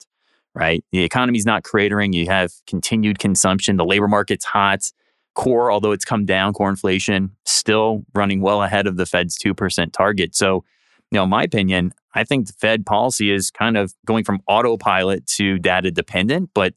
right? 0.54 0.84
The 0.90 1.04
economy's 1.04 1.46
not 1.46 1.62
cratering. 1.62 2.12
You 2.12 2.26
have 2.26 2.50
continued 2.66 3.20
consumption. 3.20 3.76
The 3.76 3.84
labor 3.84 4.08
market's 4.08 4.44
hot. 4.44 4.90
Core, 5.36 5.70
although 5.70 5.92
it's 5.92 6.04
come 6.04 6.24
down, 6.24 6.52
core 6.52 6.68
inflation 6.68 7.36
still 7.44 8.04
running 8.12 8.40
well 8.40 8.64
ahead 8.64 8.88
of 8.88 8.96
the 8.96 9.06
Fed's 9.06 9.38
2% 9.38 9.92
target. 9.92 10.34
So, 10.34 10.64
you 11.12 11.16
know, 11.16 11.22
in 11.22 11.30
my 11.30 11.44
opinion, 11.44 11.92
I 12.18 12.24
think 12.24 12.48
Fed 12.60 12.84
policy 12.84 13.30
is 13.30 13.50
kind 13.50 13.76
of 13.76 13.94
going 14.06 14.24
from 14.24 14.40
autopilot 14.46 15.26
to 15.36 15.58
data 15.58 15.90
dependent, 15.90 16.50
but 16.54 16.74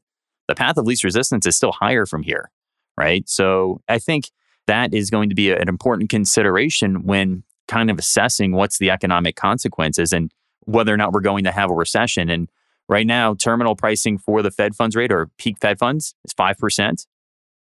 the 0.48 0.54
path 0.54 0.76
of 0.76 0.86
least 0.86 1.04
resistance 1.04 1.46
is 1.46 1.56
still 1.56 1.72
higher 1.72 2.06
from 2.06 2.22
here, 2.22 2.50
right? 2.96 3.28
So 3.28 3.80
I 3.88 3.98
think 3.98 4.30
that 4.66 4.94
is 4.94 5.10
going 5.10 5.28
to 5.28 5.34
be 5.34 5.50
an 5.50 5.68
important 5.68 6.10
consideration 6.10 7.04
when 7.04 7.42
kind 7.68 7.90
of 7.90 7.98
assessing 7.98 8.52
what's 8.52 8.78
the 8.78 8.90
economic 8.90 9.36
consequences 9.36 10.12
and 10.12 10.30
whether 10.64 10.92
or 10.92 10.96
not 10.96 11.12
we're 11.12 11.20
going 11.20 11.44
to 11.44 11.52
have 11.52 11.70
a 11.70 11.74
recession. 11.74 12.28
And 12.28 12.48
Right 12.88 13.06
now, 13.06 13.34
terminal 13.34 13.76
pricing 13.76 14.18
for 14.18 14.42
the 14.42 14.50
Fed 14.50 14.74
funds 14.74 14.96
rate 14.96 15.12
or 15.12 15.30
peak 15.38 15.56
Fed 15.60 15.78
funds 15.78 16.14
is 16.24 16.34
5%. 16.34 17.06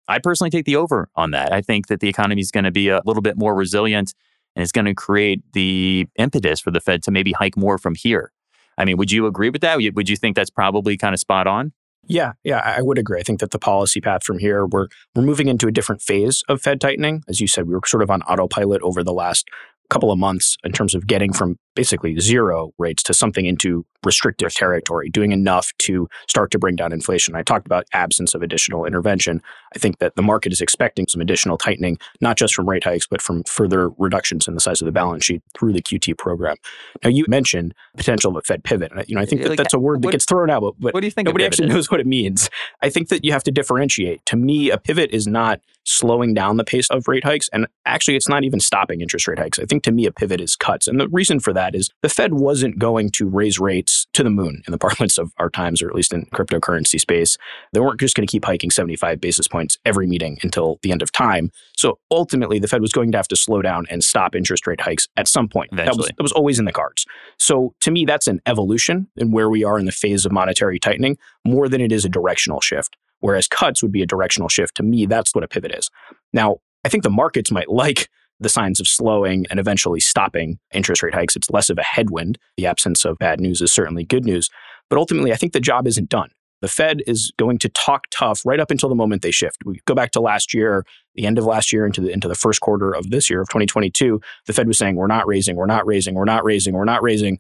I 0.07 0.19
personally 0.19 0.49
take 0.49 0.65
the 0.65 0.75
over 0.75 1.09
on 1.15 1.31
that. 1.31 1.53
I 1.53 1.61
think 1.61 1.87
that 1.87 1.99
the 1.99 2.09
economy 2.09 2.41
is 2.41 2.51
going 2.51 2.63
to 2.63 2.71
be 2.71 2.89
a 2.89 3.01
little 3.05 3.21
bit 3.21 3.37
more 3.37 3.55
resilient 3.55 4.13
and 4.55 4.63
it's 4.63 4.71
going 4.71 4.85
to 4.85 4.93
create 4.93 5.41
the 5.53 6.07
impetus 6.17 6.59
for 6.59 6.71
the 6.71 6.79
Fed 6.79 7.03
to 7.03 7.11
maybe 7.11 7.31
hike 7.31 7.57
more 7.57 7.77
from 7.77 7.95
here. 7.95 8.31
I 8.77 8.85
mean, 8.85 8.97
would 8.97 9.11
you 9.11 9.25
agree 9.27 9.49
with 9.49 9.61
that? 9.61 9.79
Would 9.93 10.09
you 10.09 10.15
think 10.15 10.35
that's 10.35 10.49
probably 10.49 10.97
kind 10.97 11.13
of 11.13 11.19
spot 11.19 11.47
on? 11.47 11.73
Yeah, 12.07 12.33
yeah, 12.43 12.59
I 12.59 12.81
would 12.81 12.97
agree. 12.97 13.19
I 13.19 13.23
think 13.23 13.39
that 13.41 13.51
the 13.51 13.59
policy 13.59 14.01
path 14.01 14.23
from 14.23 14.39
here, 14.39 14.65
we're 14.65 14.87
we're 15.15 15.21
moving 15.21 15.47
into 15.47 15.67
a 15.67 15.71
different 15.71 16.01
phase 16.01 16.43
of 16.49 16.61
Fed 16.61 16.81
tightening. 16.81 17.23
As 17.27 17.39
you 17.39 17.47
said, 17.47 17.67
we 17.67 17.75
were 17.75 17.81
sort 17.85 18.01
of 18.01 18.09
on 18.09 18.23
autopilot 18.23 18.81
over 18.81 19.03
the 19.03 19.13
last 19.13 19.47
couple 19.89 20.11
of 20.11 20.17
months 20.17 20.57
in 20.63 20.71
terms 20.71 20.95
of 20.95 21.05
getting 21.05 21.31
from 21.31 21.57
basically 21.75 22.19
zero 22.19 22.73
rates 22.77 23.03
to 23.03 23.13
something 23.13 23.45
into 23.45 23.85
restrictive 24.03 24.53
territory, 24.53 25.09
doing 25.09 25.31
enough 25.31 25.71
to 25.77 26.07
start 26.27 26.51
to 26.51 26.59
bring 26.59 26.75
down 26.75 26.91
inflation. 26.91 27.35
I 27.35 27.43
talked 27.43 27.65
about 27.65 27.85
absence 27.93 28.33
of 28.33 28.41
additional 28.41 28.85
intervention. 28.85 29.41
I 29.75 29.79
think 29.79 29.99
that 29.99 30.15
the 30.15 30.21
market 30.21 30.51
is 30.51 30.61
expecting 30.61 31.07
some 31.07 31.21
additional 31.21 31.57
tightening, 31.57 31.97
not 32.19 32.37
just 32.37 32.55
from 32.55 32.69
rate 32.69 32.83
hikes, 32.83 33.07
but 33.07 33.21
from 33.21 33.43
further 33.43 33.89
reductions 33.97 34.47
in 34.47 34.55
the 34.55 34.59
size 34.59 34.81
of 34.81 34.85
the 34.85 34.91
balance 34.91 35.25
sheet 35.25 35.43
through 35.57 35.73
the 35.73 35.81
QT 35.81 36.17
program. 36.17 36.57
Now, 37.03 37.09
you 37.09 37.25
mentioned 37.27 37.73
potential 37.95 38.31
of 38.31 38.37
a 38.37 38.41
Fed 38.41 38.63
pivot. 38.63 38.91
You 39.07 39.15
know, 39.15 39.21
I 39.21 39.25
think 39.25 39.41
that 39.43 39.49
like, 39.49 39.57
that's 39.57 39.73
a 39.73 39.79
word 39.79 40.01
that 40.01 40.11
gets 40.11 40.25
thrown 40.25 40.49
out, 40.49 40.61
but, 40.61 40.73
but 40.79 40.93
what 40.93 41.01
do 41.01 41.07
you 41.07 41.11
think 41.11 41.27
nobody 41.27 41.45
actually 41.45 41.67
knows 41.67 41.91
what 41.91 41.99
it 41.99 42.07
means. 42.07 42.49
I 42.81 42.89
think 42.89 43.09
that 43.09 43.23
you 43.23 43.31
have 43.31 43.43
to 43.43 43.51
differentiate. 43.51 44.25
To 44.27 44.35
me, 44.35 44.71
a 44.71 44.77
pivot 44.77 45.11
is 45.11 45.27
not 45.27 45.61
slowing 45.83 46.33
down 46.33 46.57
the 46.57 46.63
pace 46.63 46.89
of 46.89 47.07
rate 47.07 47.23
hikes. 47.23 47.49
And 47.53 47.67
actually, 47.85 48.15
it's 48.15 48.29
not 48.29 48.43
even 48.43 48.59
stopping 48.59 49.01
interest 49.01 49.27
rate 49.27 49.39
hikes. 49.39 49.59
I 49.59 49.65
think 49.65 49.83
to 49.83 49.91
me, 49.91 50.05
a 50.05 50.11
pivot 50.11 50.41
is 50.41 50.55
cuts. 50.55 50.87
And 50.87 50.99
the 50.99 51.07
reason 51.09 51.39
for 51.39 51.53
that 51.53 51.60
is 51.75 51.89
the 52.01 52.09
Fed 52.09 52.33
wasn't 52.33 52.79
going 52.79 53.09
to 53.11 53.27
raise 53.27 53.59
rates 53.59 54.07
to 54.13 54.23
the 54.23 54.29
moon 54.29 54.61
in 54.67 54.71
the 54.71 54.77
parlance 54.91 55.17
of 55.17 55.31
our 55.37 55.49
times, 55.49 55.81
or 55.81 55.89
at 55.89 55.95
least 55.95 56.13
in 56.13 56.25
cryptocurrency 56.27 56.99
space. 56.99 57.37
They 57.73 57.79
weren't 57.79 57.99
just 57.99 58.15
going 58.15 58.27
to 58.27 58.31
keep 58.31 58.45
hiking 58.45 58.71
75 58.71 59.21
basis 59.21 59.47
points 59.47 59.77
every 59.85 60.07
meeting 60.07 60.37
until 60.43 60.79
the 60.81 60.91
end 60.91 61.01
of 61.01 61.11
time. 61.11 61.51
So 61.77 61.99
ultimately, 62.09 62.59
the 62.59 62.67
Fed 62.67 62.81
was 62.81 62.91
going 62.91 63.11
to 63.11 63.17
have 63.17 63.27
to 63.29 63.35
slow 63.35 63.61
down 63.61 63.85
and 63.89 64.03
stop 64.03 64.35
interest 64.35 64.67
rate 64.67 64.81
hikes 64.81 65.07
at 65.17 65.27
some 65.27 65.47
point. 65.47 65.69
That 65.75 65.95
was, 65.95 66.07
that 66.07 66.21
was 66.21 66.31
always 66.31 66.59
in 66.59 66.65
the 66.65 66.71
cards. 66.71 67.05
So 67.37 67.73
to 67.81 67.91
me, 67.91 68.05
that's 68.05 68.27
an 68.27 68.41
evolution 68.45 69.07
in 69.17 69.31
where 69.31 69.49
we 69.49 69.63
are 69.63 69.79
in 69.79 69.85
the 69.85 69.91
phase 69.91 70.25
of 70.25 70.31
monetary 70.31 70.79
tightening 70.79 71.17
more 71.45 71.67
than 71.67 71.81
it 71.81 71.91
is 71.91 72.05
a 72.05 72.09
directional 72.09 72.61
shift. 72.61 72.97
Whereas 73.19 73.47
cuts 73.47 73.81
would 73.81 73.91
be 73.91 74.01
a 74.01 74.07
directional 74.07 74.49
shift. 74.49 74.75
To 74.77 74.83
me, 74.83 75.05
that's 75.05 75.33
what 75.33 75.43
a 75.43 75.47
pivot 75.47 75.73
is. 75.75 75.89
Now, 76.33 76.57
I 76.83 76.89
think 76.89 77.03
the 77.03 77.09
markets 77.09 77.51
might 77.51 77.69
like 77.71 78.09
the 78.41 78.49
signs 78.49 78.79
of 78.79 78.87
slowing 78.87 79.45
and 79.49 79.59
eventually 79.59 79.99
stopping 79.99 80.59
interest 80.73 81.03
rate 81.03 81.13
hikes. 81.13 81.35
It's 81.35 81.49
less 81.49 81.69
of 81.69 81.77
a 81.77 81.83
headwind. 81.83 82.37
The 82.57 82.65
absence 82.65 83.05
of 83.05 83.17
bad 83.19 83.39
news 83.39 83.61
is 83.61 83.71
certainly 83.71 84.03
good 84.03 84.25
news. 84.25 84.49
But 84.89 84.99
ultimately, 84.99 85.31
I 85.31 85.37
think 85.37 85.53
the 85.53 85.59
job 85.59 85.87
isn't 85.87 86.09
done. 86.09 86.29
The 86.61 86.67
Fed 86.67 87.01
is 87.07 87.31
going 87.37 87.57
to 87.59 87.69
talk 87.69 88.05
tough 88.11 88.41
right 88.45 88.59
up 88.59 88.69
until 88.69 88.89
the 88.89 88.95
moment 88.95 89.21
they 89.23 89.31
shift. 89.31 89.57
We 89.65 89.79
go 89.85 89.95
back 89.95 90.11
to 90.11 90.21
last 90.21 90.53
year, 90.53 90.85
the 91.15 91.25
end 91.25 91.39
of 91.39 91.45
last 91.45 91.73
year 91.73 91.85
into 91.85 92.01
the 92.01 92.11
into 92.11 92.27
the 92.27 92.35
first 92.35 92.61
quarter 92.61 92.93
of 92.93 93.09
this 93.09 93.29
year 93.29 93.41
of 93.41 93.49
2022. 93.49 94.19
The 94.45 94.53
Fed 94.53 94.67
was 94.67 94.77
saying, 94.77 94.95
"We're 94.95 95.07
not 95.07 95.25
raising, 95.25 95.55
we're 95.55 95.65
not 95.65 95.87
raising, 95.87 96.13
we're 96.13 96.25
not 96.25 96.43
raising, 96.43 96.75
we're 96.75 96.85
not 96.85 97.01
raising." 97.01 97.39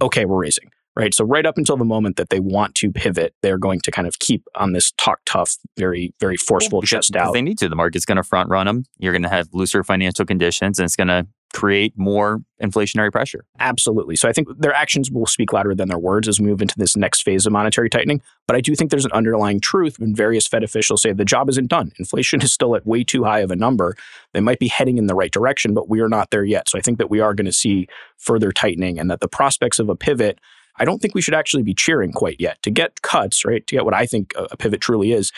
Okay, 0.00 0.24
we're 0.24 0.38
raising 0.38 0.70
right? 0.96 1.14
So 1.14 1.24
right 1.24 1.46
up 1.46 1.58
until 1.58 1.76
the 1.76 1.84
moment 1.84 2.16
that 2.16 2.30
they 2.30 2.40
want 2.40 2.74
to 2.76 2.90
pivot, 2.90 3.34
they're 3.42 3.58
going 3.58 3.80
to 3.80 3.90
kind 3.90 4.06
of 4.06 4.18
keep 4.18 4.44
on 4.54 4.72
this 4.72 4.92
talk 4.92 5.20
tough, 5.26 5.56
very 5.76 6.14
very 6.20 6.36
forceful 6.36 6.78
well, 6.78 6.86
chest 6.86 7.16
out. 7.16 7.32
They 7.32 7.42
need 7.42 7.58
to. 7.58 7.68
The 7.68 7.76
market's 7.76 8.04
going 8.04 8.16
to 8.16 8.22
front 8.22 8.50
run 8.50 8.66
them. 8.66 8.84
You're 8.98 9.12
going 9.12 9.22
to 9.22 9.28
have 9.28 9.48
looser 9.52 9.82
financial 9.84 10.24
conditions, 10.24 10.78
and 10.78 10.84
it's 10.84 10.96
going 10.96 11.08
to 11.08 11.26
create 11.52 11.92
more 11.96 12.40
inflationary 12.62 13.12
pressure. 13.12 13.44
Absolutely. 13.58 14.16
So 14.16 14.28
I 14.28 14.32
think 14.32 14.48
their 14.58 14.72
actions 14.72 15.10
will 15.10 15.26
speak 15.26 15.52
louder 15.52 15.74
than 15.74 15.88
their 15.88 15.98
words 15.98 16.26
as 16.26 16.40
we 16.40 16.46
move 16.46 16.62
into 16.62 16.74
this 16.78 16.96
next 16.96 17.22
phase 17.22 17.46
of 17.46 17.52
monetary 17.52 17.90
tightening. 17.90 18.22
But 18.46 18.56
I 18.56 18.60
do 18.60 18.74
think 18.74 18.90
there's 18.90 19.04
an 19.04 19.12
underlying 19.12 19.60
truth 19.60 19.98
when 19.98 20.14
various 20.14 20.46
Fed 20.46 20.62
officials 20.62 21.02
say 21.02 21.12
the 21.12 21.24
job 21.24 21.48
isn't 21.50 21.68
done. 21.68 21.92
Inflation 21.98 22.40
is 22.40 22.52
still 22.52 22.74
at 22.74 22.86
way 22.86 23.04
too 23.04 23.24
high 23.24 23.40
of 23.40 23.50
a 23.50 23.56
number. 23.56 23.96
They 24.32 24.40
might 24.40 24.58
be 24.58 24.68
heading 24.68 24.98
in 24.98 25.06
the 25.06 25.14
right 25.14 25.30
direction, 25.30 25.74
but 25.74 25.88
we 25.88 26.00
are 26.00 26.08
not 26.08 26.30
there 26.30 26.44
yet. 26.44 26.68
So 26.68 26.78
I 26.78 26.80
think 26.80 26.98
that 26.98 27.10
we 27.10 27.20
are 27.20 27.34
going 27.34 27.46
to 27.46 27.52
see 27.52 27.86
further 28.16 28.50
tightening 28.50 28.98
and 28.98 29.10
that 29.10 29.20
the 29.20 29.28
prospects 29.28 29.78
of 29.78 29.88
a 29.88 29.96
pivot 29.96 30.38
I 30.78 30.84
don't 30.84 31.00
think 31.00 31.14
we 31.14 31.22
should 31.22 31.34
actually 31.34 31.62
be 31.62 31.74
cheering 31.74 32.12
quite 32.12 32.36
yet. 32.38 32.62
To 32.62 32.70
get 32.70 33.02
cuts, 33.02 33.44
right, 33.44 33.66
to 33.66 33.76
get 33.76 33.84
what 33.84 33.94
I 33.94 34.06
think 34.06 34.32
a 34.36 34.56
pivot 34.56 34.80
truly 34.80 35.12
is, 35.12 35.32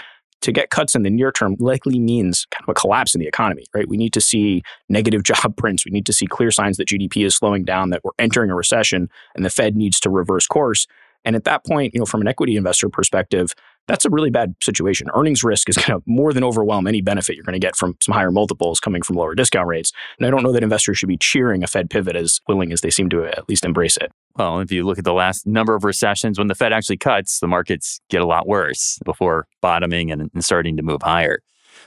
to 0.44 0.52
get 0.52 0.70
cuts 0.70 0.94
in 0.94 1.02
the 1.02 1.10
near 1.10 1.32
term 1.32 1.56
likely 1.58 1.98
means 1.98 2.46
kind 2.50 2.62
of 2.68 2.72
a 2.72 2.74
collapse 2.74 3.14
in 3.14 3.20
the 3.20 3.26
economy, 3.26 3.64
right? 3.74 3.88
We 3.88 3.96
need 3.96 4.12
to 4.12 4.20
see 4.20 4.62
negative 4.88 5.22
job 5.24 5.56
prints. 5.56 5.84
We 5.84 5.90
need 5.90 6.06
to 6.06 6.12
see 6.12 6.26
clear 6.26 6.50
signs 6.50 6.76
that 6.76 6.88
GDP 6.88 7.24
is 7.24 7.34
slowing 7.34 7.64
down, 7.64 7.90
that 7.90 8.02
we're 8.04 8.12
entering 8.18 8.50
a 8.50 8.54
recession, 8.54 9.08
and 9.34 9.44
the 9.44 9.50
Fed 9.50 9.76
needs 9.76 9.98
to 10.00 10.10
reverse 10.10 10.46
course. 10.46 10.86
And 11.24 11.34
at 11.34 11.44
that 11.44 11.64
point, 11.64 11.94
you 11.94 12.00
know, 12.00 12.06
from 12.06 12.20
an 12.20 12.28
equity 12.28 12.56
investor 12.56 12.90
perspective, 12.90 13.54
that's 13.86 14.04
a 14.04 14.10
really 14.10 14.30
bad 14.30 14.54
situation. 14.62 15.08
Earnings 15.14 15.44
risk 15.44 15.68
is 15.68 15.76
going 15.84 16.00
to 16.00 16.02
more 16.06 16.32
than 16.32 16.44
overwhelm 16.44 16.86
any 16.86 17.00
benefit 17.00 17.36
you're 17.36 17.44
going 17.44 17.54
to 17.54 17.58
get 17.58 17.76
from 17.76 17.96
some 18.00 18.14
higher 18.14 18.30
multiples 18.30 18.80
coming 18.80 19.02
from 19.02 19.16
lower 19.16 19.34
discount 19.34 19.68
rates. 19.68 19.92
And 20.18 20.26
I 20.26 20.30
don't 20.30 20.42
know 20.42 20.52
that 20.52 20.62
investors 20.62 20.98
should 20.98 21.08
be 21.08 21.16
cheering 21.16 21.62
a 21.62 21.66
Fed 21.66 21.90
pivot 21.90 22.16
as 22.16 22.40
willing 22.48 22.72
as 22.72 22.80
they 22.80 22.90
seem 22.90 23.08
to 23.10 23.24
at 23.24 23.48
least 23.48 23.64
embrace 23.64 23.96
it. 23.96 24.12
Well, 24.36 24.60
if 24.60 24.72
you 24.72 24.84
look 24.84 24.98
at 24.98 25.04
the 25.04 25.12
last 25.12 25.46
number 25.46 25.74
of 25.74 25.84
recessions, 25.84 26.38
when 26.38 26.48
the 26.48 26.54
Fed 26.54 26.72
actually 26.72 26.96
cuts, 26.96 27.40
the 27.40 27.46
markets 27.46 28.00
get 28.10 28.20
a 28.20 28.26
lot 28.26 28.46
worse 28.46 28.98
before 29.04 29.46
bottoming 29.60 30.10
and, 30.10 30.30
starting 30.40 30.76
to 30.76 30.82
move 30.82 31.02
higher. 31.02 31.40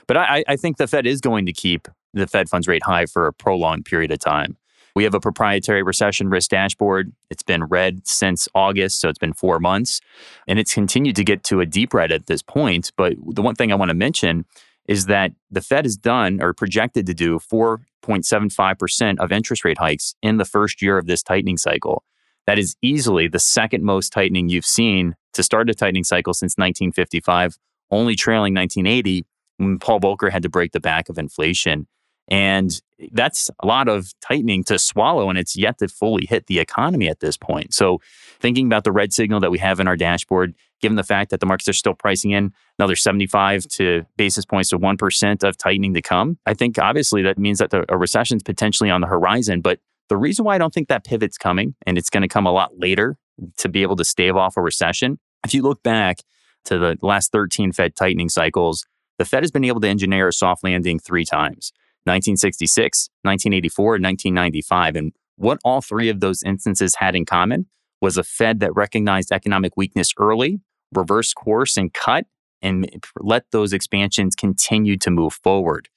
But 0.06 0.16
I, 0.16 0.44
I 0.48 0.56
think 0.56 0.78
the 0.78 0.86
Fed 0.86 1.06
is 1.06 1.20
going 1.20 1.46
to 1.46 1.52
keep 1.52 1.86
the 2.14 2.26
Fed 2.26 2.48
funds 2.48 2.66
rate 2.66 2.82
high 2.82 3.06
for 3.06 3.26
a 3.26 3.32
prolonged 3.32 3.84
period 3.84 4.10
of 4.10 4.18
time. 4.18 4.56
We 4.94 5.04
have 5.04 5.14
a 5.14 5.20
proprietary 5.20 5.82
recession 5.82 6.28
risk 6.28 6.50
dashboard. 6.50 7.12
It's 7.30 7.42
been 7.42 7.64
red 7.64 8.06
since 8.06 8.48
August, 8.54 9.00
so 9.00 9.08
it's 9.08 9.18
been 9.18 9.32
four 9.32 9.58
months. 9.58 10.00
And 10.46 10.58
it's 10.58 10.74
continued 10.74 11.16
to 11.16 11.24
get 11.24 11.44
to 11.44 11.60
a 11.60 11.66
deep 11.66 11.94
red 11.94 12.12
at 12.12 12.26
this 12.26 12.42
point. 12.42 12.92
But 12.96 13.14
the 13.26 13.42
one 13.42 13.54
thing 13.54 13.72
I 13.72 13.76
want 13.76 13.90
to 13.90 13.94
mention 13.94 14.44
is 14.88 15.06
that 15.06 15.32
the 15.50 15.60
Fed 15.60 15.84
has 15.84 15.96
done 15.96 16.42
or 16.42 16.54
projected 16.54 17.06
to 17.06 17.14
do 17.14 17.38
4.75% 17.38 19.18
of 19.18 19.30
interest 19.30 19.64
rate 19.64 19.78
hikes 19.78 20.14
in 20.22 20.38
the 20.38 20.44
first 20.44 20.80
year 20.80 20.98
of 20.98 21.06
this 21.06 21.22
tightening 21.22 21.58
cycle. 21.58 22.02
That 22.46 22.58
is 22.58 22.76
easily 22.80 23.28
the 23.28 23.38
second 23.38 23.84
most 23.84 24.10
tightening 24.10 24.48
you've 24.48 24.64
seen 24.64 25.14
to 25.34 25.42
start 25.42 25.68
a 25.68 25.74
tightening 25.74 26.04
cycle 26.04 26.32
since 26.32 26.54
1955, 26.56 27.58
only 27.90 28.16
trailing 28.16 28.54
1980 28.54 29.26
when 29.58 29.78
Paul 29.78 30.00
Volcker 30.00 30.32
had 30.32 30.42
to 30.42 30.48
break 30.48 30.72
the 30.72 30.80
back 30.80 31.10
of 31.10 31.18
inflation. 31.18 31.86
And 32.28 32.80
that's 33.12 33.50
a 33.62 33.66
lot 33.66 33.88
of 33.88 34.12
tightening 34.20 34.64
to 34.64 34.78
swallow, 34.78 35.30
and 35.30 35.38
it's 35.38 35.56
yet 35.56 35.78
to 35.78 35.88
fully 35.88 36.26
hit 36.26 36.46
the 36.46 36.58
economy 36.58 37.08
at 37.08 37.20
this 37.20 37.36
point. 37.36 37.72
So, 37.72 38.00
thinking 38.40 38.66
about 38.66 38.84
the 38.84 38.92
red 38.92 39.12
signal 39.12 39.40
that 39.40 39.50
we 39.50 39.58
have 39.58 39.80
in 39.80 39.88
our 39.88 39.96
dashboard, 39.96 40.54
given 40.80 40.96
the 40.96 41.02
fact 41.02 41.30
that 41.30 41.40
the 41.40 41.46
markets 41.46 41.68
are 41.68 41.72
still 41.72 41.94
pricing 41.94 42.32
in 42.32 42.52
another 42.78 42.96
75 42.96 43.66
to 43.68 44.04
basis 44.16 44.44
points 44.44 44.70
to 44.70 44.78
1% 44.78 45.48
of 45.48 45.56
tightening 45.56 45.94
to 45.94 46.02
come, 46.02 46.38
I 46.46 46.54
think 46.54 46.78
obviously 46.78 47.22
that 47.22 47.38
means 47.38 47.58
that 47.58 47.70
the, 47.70 47.84
a 47.88 47.96
recession 47.96 48.36
is 48.36 48.42
potentially 48.42 48.90
on 48.90 49.00
the 49.00 49.06
horizon. 49.06 49.60
But 49.60 49.80
the 50.08 50.16
reason 50.16 50.44
why 50.44 50.54
I 50.54 50.58
don't 50.58 50.72
think 50.72 50.88
that 50.88 51.04
pivot's 51.04 51.38
coming, 51.38 51.74
and 51.86 51.98
it's 51.98 52.10
going 52.10 52.22
to 52.22 52.28
come 52.28 52.46
a 52.46 52.52
lot 52.52 52.78
later 52.78 53.16
to 53.58 53.68
be 53.68 53.82
able 53.82 53.96
to 53.96 54.04
stave 54.04 54.36
off 54.36 54.56
a 54.56 54.62
recession, 54.62 55.18
if 55.44 55.54
you 55.54 55.62
look 55.62 55.82
back 55.82 56.18
to 56.64 56.78
the 56.78 56.96
last 57.02 57.32
13 57.32 57.72
Fed 57.72 57.94
tightening 57.94 58.28
cycles, 58.28 58.86
the 59.18 59.24
Fed 59.24 59.42
has 59.42 59.50
been 59.50 59.64
able 59.64 59.80
to 59.80 59.88
engineer 59.88 60.28
a 60.28 60.32
soft 60.32 60.64
landing 60.64 60.98
three 60.98 61.24
times. 61.24 61.72
1966, 62.08 63.08
1984, 63.22 63.94
and 63.96 64.04
1995. 64.04 64.96
And 64.96 65.12
what 65.36 65.58
all 65.64 65.80
three 65.80 66.08
of 66.08 66.20
those 66.20 66.42
instances 66.42 66.96
had 66.96 67.14
in 67.14 67.24
common 67.24 67.66
was 68.00 68.16
a 68.16 68.24
Fed 68.24 68.60
that 68.60 68.74
recognized 68.74 69.32
economic 69.32 69.76
weakness 69.76 70.12
early, 70.18 70.60
reversed 70.94 71.34
course 71.34 71.76
and 71.76 71.92
cut, 71.92 72.26
and 72.62 72.88
let 73.20 73.44
those 73.52 73.72
expansions 73.72 74.34
continue 74.34 74.96
to 74.98 75.10
move 75.10 75.34
forward. 75.34 75.88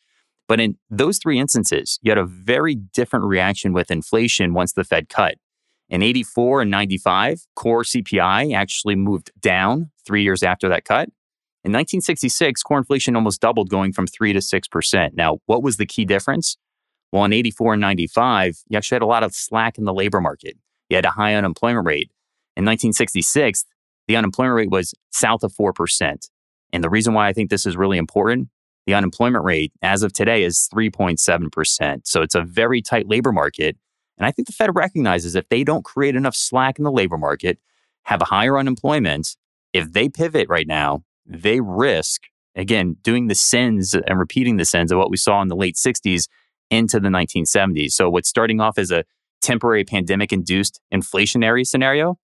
But 0.47 0.59
in 0.59 0.77
those 0.89 1.17
three 1.17 1.39
instances, 1.39 1.97
you 2.01 2.11
had 2.11 2.17
a 2.17 2.25
very 2.25 2.75
different 2.75 3.25
reaction 3.25 3.73
with 3.73 3.89
inflation 3.89 4.53
once 4.53 4.73
the 4.73 4.83
Fed 4.83 5.09
cut. 5.09 5.35
In 5.89 6.01
84 6.01 6.63
and 6.63 6.71
95, 6.71 7.47
core 7.55 7.83
CPI 7.83 8.53
actually 8.53 8.95
moved 8.95 9.31
down 9.39 9.91
three 10.05 10.23
years 10.23 10.43
after 10.43 10.69
that 10.69 10.85
cut. 10.85 11.09
In 11.63 11.71
1966, 11.71 12.63
core 12.63 12.79
inflation 12.79 13.15
almost 13.15 13.39
doubled, 13.39 13.69
going 13.69 13.93
from 13.93 14.07
3 14.07 14.33
to 14.33 14.39
6%. 14.39 15.13
Now, 15.13 15.39
what 15.45 15.61
was 15.61 15.77
the 15.77 15.85
key 15.85 16.05
difference? 16.05 16.57
Well, 17.11 17.25
in 17.25 17.33
84 17.33 17.73
and 17.73 17.81
95, 17.81 18.57
you 18.67 18.77
actually 18.77 18.95
had 18.95 19.01
a 19.03 19.05
lot 19.05 19.23
of 19.23 19.35
slack 19.35 19.77
in 19.77 19.85
the 19.85 19.93
labor 19.93 20.21
market. 20.21 20.57
You 20.89 20.95
had 20.95 21.05
a 21.05 21.11
high 21.11 21.35
unemployment 21.35 21.85
rate. 21.85 22.09
In 22.57 22.65
1966, 22.65 23.65
the 24.07 24.15
unemployment 24.15 24.55
rate 24.55 24.71
was 24.71 24.93
south 25.11 25.43
of 25.43 25.53
4%. 25.53 26.29
And 26.73 26.83
the 26.83 26.89
reason 26.89 27.13
why 27.13 27.27
I 27.27 27.33
think 27.33 27.49
this 27.49 27.65
is 27.65 27.77
really 27.77 27.97
important, 27.97 28.49
the 28.87 28.93
unemployment 28.93 29.43
rate 29.43 29.71
as 29.81 30.03
of 30.03 30.13
today 30.13 30.43
is 30.43 30.67
3.7%. 30.73 32.01
So 32.05 32.21
it's 32.21 32.35
a 32.35 32.41
very 32.41 32.81
tight 32.81 33.07
labor 33.07 33.31
market. 33.31 33.77
And 34.17 34.25
I 34.25 34.31
think 34.31 34.47
the 34.47 34.53
Fed 34.53 34.75
recognizes 34.75 35.35
if 35.35 35.47
they 35.49 35.63
don't 35.63 35.85
create 35.85 36.15
enough 36.15 36.35
slack 36.35 36.77
in 36.77 36.83
the 36.83 36.91
labor 36.91 37.17
market, 37.17 37.59
have 38.03 38.21
a 38.21 38.25
higher 38.25 38.57
unemployment, 38.57 39.35
if 39.73 39.93
they 39.93 40.09
pivot 40.09 40.49
right 40.49 40.67
now, 40.67 41.03
they 41.25 41.59
risk, 41.59 42.21
again, 42.55 42.97
doing 43.01 43.27
the 43.27 43.35
sins 43.35 43.93
and 43.93 44.19
repeating 44.19 44.57
the 44.57 44.65
sins 44.65 44.91
of 44.91 44.97
what 44.97 45.11
we 45.11 45.17
saw 45.17 45.41
in 45.41 45.47
the 45.47 45.55
late 45.55 45.75
60s 45.75 46.27
into 46.69 46.99
the 46.99 47.09
1970s. 47.09 47.91
So, 47.91 48.09
what's 48.09 48.29
starting 48.29 48.59
off 48.59 48.77
as 48.77 48.91
a 48.91 49.03
temporary 49.41 49.83
pandemic 49.83 50.31
induced 50.31 50.79
inflationary 50.93 51.65
scenario 51.65 52.17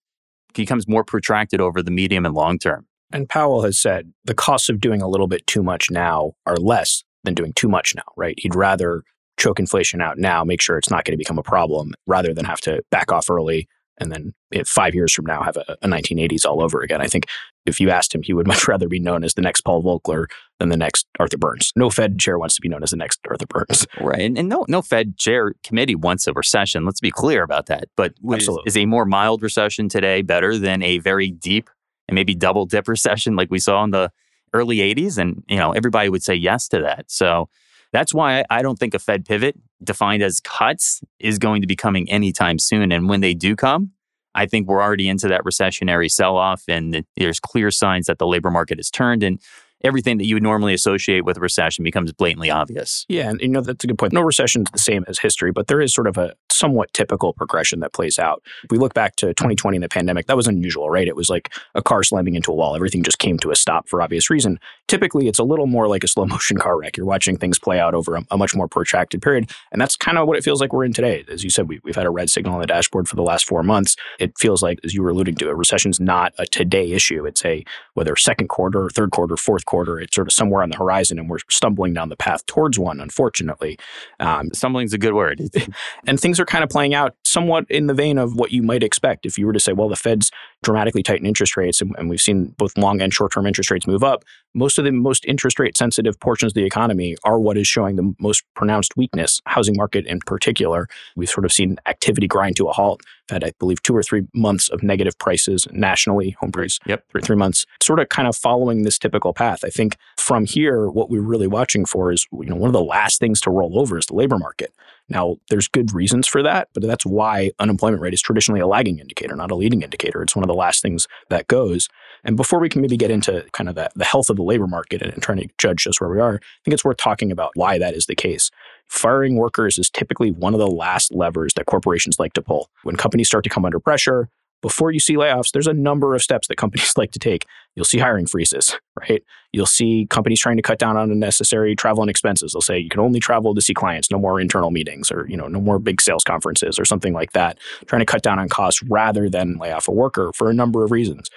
becomes 0.54 0.88
more 0.88 1.04
protracted 1.04 1.62
over 1.62 1.82
the 1.82 1.92
medium 1.92 2.26
and 2.26 2.34
long 2.34 2.58
term. 2.58 2.86
And 3.12 3.30
Powell 3.30 3.64
has 3.64 3.80
said 3.80 4.12
the 4.26 4.34
costs 4.34 4.70
of 4.70 4.80
doing 4.80 5.02
a 5.02 5.08
little 5.08 5.28
bit 5.28 5.46
too 5.48 5.64
much 5.64 5.90
now 5.90 6.34
are 6.46 6.58
less 6.58 7.04
than 7.24 7.34
doing 7.34 7.54
too 7.54 7.70
much 7.70 7.96
now, 7.96 8.04
right? 8.16 8.36
He'd 8.38 8.56
rather 8.56 9.04
choke 9.38 9.60
inflation 9.60 10.02
out 10.02 10.18
now, 10.18 10.44
make 10.44 10.62
sure 10.62 10.78
it's 10.78 10.90
not 10.90 11.06
going 11.06 11.14
to 11.14 11.18
become 11.18 11.38
a 11.38 11.44
problem, 11.44 11.94
rather 12.06 12.34
than 12.34 12.46
have 12.46 12.60
to 12.62 12.82
back 12.92 13.12
off 13.12 13.30
early 13.30 13.68
and 14.00 14.12
then 14.12 14.34
five 14.66 14.94
years 14.94 15.14
from 15.14 15.26
now 15.26 15.42
have 15.42 15.58
a, 15.58 15.78
a, 15.82 15.88
1980s 15.88 16.46
all 16.46 16.62
over 16.62 16.82
again. 16.82 17.02
I 17.02 17.08
think 17.08 17.26
if 17.68 17.80
you 17.80 17.90
asked 17.90 18.14
him, 18.14 18.22
he 18.24 18.34
would 18.34 18.48
much 18.54 18.68
rather 18.68 18.88
be 18.88 19.00
known 19.00 19.24
as 19.24 19.34
the 19.34 19.42
next 19.42 19.62
Paul 19.62 19.84
Volcker 19.84 20.26
than 20.60 20.70
the 20.70 20.78
next 20.78 21.08
Arthur 21.20 21.38
Burns. 21.38 21.72
No 21.76 21.90
Fed 21.90 22.20
chair 22.20 22.40
wants 22.40 22.56
to 22.56 22.62
be 22.62 22.70
known 22.70 22.84
as 22.84 22.92
the 22.92 22.98
next 22.98 23.20
Arthur 23.30 23.46
Burns. 23.48 23.86
Right. 24.00 24.22
And, 24.22 24.38
and 24.38 24.48
no, 24.48 24.64
no 24.70 24.82
Fed 24.82 25.18
chair 25.18 25.54
committee 25.64 25.96
wants 25.96 26.28
a 26.28 26.34
recession. 26.34 26.86
Let's 26.86 27.00
be 27.00 27.12
clear 27.12 27.44
about 27.44 27.66
that. 27.66 27.86
But 27.98 28.14
is, 28.32 28.50
is, 28.66 28.78
a 28.78 28.86
more 28.86 29.06
mild 29.06 29.42
recession 29.42 29.90
today 29.90 30.22
better 30.22 30.58
than 30.58 30.82
a 30.84 31.00
very 31.00 31.32
deep 31.32 31.70
and 32.08 32.16
maybe 32.16 32.36
double 32.36 32.66
dip 32.66 32.88
recession 32.88 33.36
like 33.36 33.50
we 33.52 33.60
saw 33.60 33.84
in 33.84 33.92
the 33.92 34.12
early 34.54 34.78
80s? 34.78 35.18
And, 35.18 35.44
you 35.50 35.58
know, 35.58 35.72
everybody 35.72 36.10
would 36.10 36.24
say 36.24 36.36
yes 36.36 36.68
to 36.70 36.82
that. 36.82 37.06
So 37.10 37.50
that's 37.92 38.14
why 38.14 38.46
I 38.50 38.62
don't 38.62 38.78
think 38.78 38.94
a 38.94 39.00
Fed 39.00 39.26
pivot 39.26 39.56
defined 39.84 40.24
as 40.24 40.40
cuts 40.40 41.02
is 41.20 41.38
going 41.38 41.62
to 41.62 41.68
be 41.68 41.76
coming 41.76 42.10
anytime 42.10 42.60
soon. 42.60 42.92
And 42.92 43.10
when 43.10 43.22
they 43.22 43.34
do 43.34 43.56
come, 43.56 43.92
I 44.38 44.46
think 44.46 44.68
we're 44.68 44.82
already 44.82 45.10
into 45.10 45.28
that 45.28 45.44
recessionary 45.44 46.10
sell 46.10 46.38
off, 46.38 46.64
and 46.68 47.04
there's 47.18 47.40
clear 47.40 47.72
signs 47.72 48.06
that 48.06 48.20
the 48.20 48.28
labor 48.28 48.52
market 48.52 48.78
has 48.78 48.90
turned. 48.90 49.24
And 49.24 49.42
everything 49.84 50.18
that 50.18 50.26
you 50.26 50.36
would 50.36 50.44
normally 50.44 50.74
associate 50.74 51.26
with 51.26 51.38
a 51.38 51.40
recession 51.40 51.84
becomes 51.84 52.14
blatantly 52.14 52.50
obvious. 52.50 53.06
Yeah, 53.10 53.30
and 53.30 53.42
you 53.42 53.50
know 53.50 53.62
that's 53.62 53.84
a 53.84 53.88
good 53.88 53.98
point. 53.98 54.14
No 54.14 54.22
recession 54.22 54.62
is 54.62 54.72
the 54.72 54.80
same 54.80 55.04
as 55.08 55.20
history, 55.20 55.52
but 55.52 55.68
there 55.68 55.82
is 55.82 55.94
sort 55.94 56.08
of 56.08 56.18
a 56.18 56.34
somewhat 56.58 56.94
typical 56.94 57.34
progression 57.34 57.80
that 57.82 57.94
plays 57.94 58.20
out. 58.20 58.42
If 58.64 58.72
we 58.72 58.78
look 58.78 58.94
back 58.94 59.16
to 59.18 59.28
2020 59.28 59.78
and 59.78 59.84
the 59.84 59.90
pandemic, 59.90 60.28
that 60.28 60.38
was 60.38 60.48
unusual, 60.48 60.90
right? 60.90 61.08
It 61.08 61.16
was 61.16 61.30
like 61.30 61.54
a 61.76 61.82
car 61.82 62.04
slamming 62.04 62.36
into 62.36 62.52
a 62.52 62.56
wall. 62.56 62.76
Everything 62.76 63.04
just 63.04 63.20
came 63.20 63.38
to 63.40 63.52
a 63.52 63.56
stop 63.56 63.88
for 63.88 64.02
obvious 64.02 64.30
reason. 64.30 64.60
Typically, 64.88 65.28
it's 65.28 65.40
a 65.40 65.44
little 65.44 65.68
more 65.68 65.88
like 65.88 66.04
a 66.04 66.08
slow 66.08 66.26
motion 66.38 66.58
car 66.58 66.80
wreck. 66.80 66.98
You're 66.98 67.06
watching 67.06 67.38
things 67.38 67.60
play 67.60 67.80
out 67.80 67.94
over 67.94 68.16
a, 68.16 68.26
a 68.32 68.38
much 68.38 68.56
more 68.56 68.68
protracted 68.68 69.22
period, 69.22 69.52
and 69.72 69.82
that's 69.82 69.96
kind 69.96 70.18
of 70.18 70.28
what 70.28 70.38
it 70.38 70.44
feels 70.44 70.62
like 70.62 70.74
we're 70.74 70.86
in 70.86 70.94
today. 70.94 71.24
As 71.30 71.44
you 71.44 71.50
said, 71.50 71.68
we, 71.68 71.80
we've 71.84 71.96
had 71.96 72.06
a 72.06 72.10
red 72.10 72.30
signal 72.30 72.56
on 72.56 72.62
the 72.62 72.68
dashboard 72.68 73.08
for 73.08 73.16
the 73.16 73.24
last 73.24 73.46
four 73.48 73.64
months. 73.64 73.96
It 74.20 74.38
feels 74.38 74.62
like, 74.62 74.80
as 74.84 74.94
you 74.94 75.02
were 75.02 75.10
alluding 75.10 75.36
to, 75.36 75.50
a 75.50 75.56
recession's 75.56 76.00
not 76.00 76.34
a 76.38 76.46
today 76.46 76.92
issue. 76.92 77.26
It's 77.26 77.44
a 77.46 77.64
whether 77.94 78.16
second 78.16 78.48
quarter, 78.48 78.90
third 78.90 79.12
quarter, 79.12 79.38
fourth 79.38 79.66
quarter. 79.66 80.00
It's 80.00 80.16
sort 80.16 80.28
of 80.28 80.34
somewhere 80.34 80.64
on 80.64 80.70
the 80.70 80.78
horizon, 80.78 81.20
and 81.20 81.30
we're 81.30 81.40
stumbling 81.50 81.94
down 81.94 82.10
the 82.10 82.16
path 82.16 82.46
towards 82.46 82.80
one. 82.80 83.00
Unfortunately, 83.00 83.78
um, 84.20 84.50
stumbling's 84.54 84.94
a 84.94 84.98
good 84.98 85.14
word. 85.14 85.42
and 86.08 86.20
things 86.20 86.40
are 86.40 86.46
kind 86.48 86.64
of 86.64 86.70
playing 86.70 86.94
out 86.94 87.16
somewhat 87.24 87.66
in 87.70 87.88
the 87.88 87.94
vein 87.94 88.18
of 88.18 88.36
what 88.36 88.52
you 88.52 88.64
might 88.64 88.84
expect 88.84 89.26
if 89.26 89.38
you 89.38 89.46
were 89.46 89.54
to 89.54 89.60
say, 89.60 89.74
well, 89.74 89.90
the 89.90 89.96
Fed's 89.96 90.32
dramatically 90.64 91.04
tighten 91.04 91.26
interest 91.26 91.56
rates, 91.56 91.82
and, 91.82 91.94
and 91.98 92.10
we've 92.10 92.22
seen 92.22 92.56
both 92.58 92.78
long 92.78 93.02
and 93.02 93.14
short 93.14 93.34
term 93.34 93.46
interest 93.46 93.70
rates 93.70 93.86
move 93.86 94.04
up. 94.04 94.24
Most 94.56 94.80
of 94.80 94.86
the 94.86 94.92
most 94.92 95.26
interest 95.26 95.60
rate 95.60 95.78
sensitive 95.78 96.20
portions 96.20 96.52
of 96.52 96.56
the 96.56 96.66
economy 96.66 97.16
are 97.24 97.40
what 97.40 97.58
is 97.58 97.68
showing 97.68 97.96
the 97.96 98.16
most 98.20 98.44
pronounced 98.56 98.98
weakness, 98.98 99.42
housing 99.46 99.76
market 99.78 100.08
in 100.08 100.20
particular. 100.20 100.88
We've 101.16 101.30
sort 101.30 101.46
of 101.46 101.54
seen 101.54 101.78
activity 101.86 102.28
grind 102.28 102.56
to 102.56 102.68
a 102.68 102.74
halt. 102.74 103.02
Had, 103.30 103.44
I 103.44 103.52
believe, 103.60 103.84
two 103.84 103.96
or 103.96 104.02
three 104.02 104.26
months 104.34 104.70
of 104.70 104.82
negative 104.82 105.18
prices 105.20 105.68
nationally, 105.72 106.32
home 106.40 106.54
price. 106.54 106.80
Yep. 106.86 107.04
Three, 107.12 107.22
three 107.22 107.36
months, 107.36 107.66
sort 107.84 108.00
of 108.00 108.08
kind 108.08 108.26
of 108.26 108.38
following 108.38 108.84
this 108.84 108.98
typical 108.98 109.34
path. 109.34 109.66
I 109.66 109.70
think 109.70 109.98
from 110.18 110.46
here, 110.46 110.90
what 110.90 111.10
we're 111.10 111.22
really 111.22 111.48
watching 111.48 111.86
for 111.86 112.14
is, 112.14 112.26
you 112.32 112.46
know, 112.46 112.56
one 112.56 112.70
of 112.70 112.74
the 112.74 112.82
last 112.82 113.20
things 113.20 113.42
to 113.42 113.50
roll 113.50 113.78
over 113.80 113.98
is 113.98 114.06
the 114.06 114.16
labor 114.16 114.38
market. 114.38 114.74
Now, 115.10 115.38
there's 115.50 115.68
good 115.68 115.94
reasons 115.94 116.28
for 116.28 116.44
that, 116.44 116.70
but 116.74 116.84
that's 116.84 117.06
why 117.06 117.52
unemployment 117.60 118.02
rate 118.02 118.14
is 118.14 118.22
traditionally 118.22 118.60
a 118.60 118.68
lagging 118.68 119.00
indicator, 119.00 119.36
not 119.36 119.52
a 119.52 119.56
leading 119.56 119.82
indicator. 119.82 120.22
It's 120.22 120.36
one 120.36 120.44
of 120.44 120.50
the 120.50 120.54
last 120.54 120.82
things 120.82 121.08
that 121.30 121.48
goes. 121.48 121.88
And 122.24 122.36
before 122.36 122.60
we 122.60 122.68
can 122.68 122.82
maybe 122.82 122.98
get 122.98 123.12
into 123.12 123.46
kind 123.54 123.70
of 123.70 123.76
the, 123.76 123.90
the 123.96 124.04
health 124.04 124.30
of 124.30 124.36
the 124.36 124.44
labor 124.44 124.68
market 124.68 125.02
and, 125.02 125.14
and 125.14 125.24
trying 125.24 125.40
to 125.40 125.48
judge 125.58 125.84
just 125.84 126.02
where 126.02 126.10
we 126.10 126.20
are, 126.20 126.36
I 126.36 126.60
think 126.66 126.74
it's 126.74 126.84
worth 126.84 126.98
talking 126.98 127.32
about 127.32 127.52
why 127.56 127.78
that 127.78 127.94
is 127.94 128.08
the 128.08 128.16
case. 128.16 128.52
Firing 128.88 129.36
workers 129.36 129.78
is 129.78 129.90
typically 129.90 130.32
one 130.32 130.54
of 130.54 130.60
the 130.60 130.68
last 130.68 131.14
levers 131.14 131.54
that 131.56 131.66
corporations 131.66 132.20
like 132.20 132.34
to 132.34 132.42
pull. 132.42 132.70
When 132.84 132.96
companies 132.96 133.28
start 133.28 133.44
to 133.46 133.50
come 133.50 133.66
under 133.66 133.80
pressure, 133.80 134.30
before 134.62 134.92
you 134.92 135.00
see 135.00 135.16
layoffs, 135.16 135.52
there's 135.52 135.68
a 135.68 135.74
number 135.74 136.16
of 136.16 136.22
steps 136.22 136.48
that 136.48 136.58
companies 136.58 136.94
like 136.98 137.12
to 137.12 137.20
take. 137.20 137.46
You'll 137.76 137.86
see 137.86 138.00
hiring 138.00 138.26
freezes, 138.26 138.78
right? 139.00 139.24
You'll 139.54 139.66
see 139.66 140.08
companies 140.10 140.40
trying 140.40 140.58
to 140.58 140.64
cut 140.64 140.80
down 140.80 140.98
on 140.98 141.12
unnecessary 141.12 141.76
travel 141.76 142.02
and 142.02 142.10
expenses. 142.10 142.54
They'll 142.54 142.62
say 142.62 142.80
you 142.80 142.90
can 142.90 143.00
only 143.00 143.20
travel 143.20 143.54
to 143.54 143.62
see 143.62 143.74
clients, 143.74 144.12
no 144.12 144.20
more 144.20 144.42
internal 144.42 144.72
meetings 144.72 145.12
or, 145.12 145.28
you 145.30 145.38
know, 145.38 145.48
no 145.48 145.62
more 145.62 145.80
big 145.80 146.02
sales 146.02 146.24
conferences 146.24 146.80
or 146.80 146.86
something 146.86 147.14
like 147.14 147.34
that. 147.34 147.60
Trying 147.86 148.02
to 148.02 148.06
cut 148.06 148.24
down 148.24 148.40
on 148.40 148.50
costs 148.50 148.82
rather 148.84 149.30
than 149.30 149.58
lay 149.58 149.72
off 149.72 149.88
a 149.88 149.92
worker 149.92 150.32
for 150.34 150.50
a 150.50 150.54
number 150.54 150.84
of 150.84 150.92
reasons. 150.92 151.30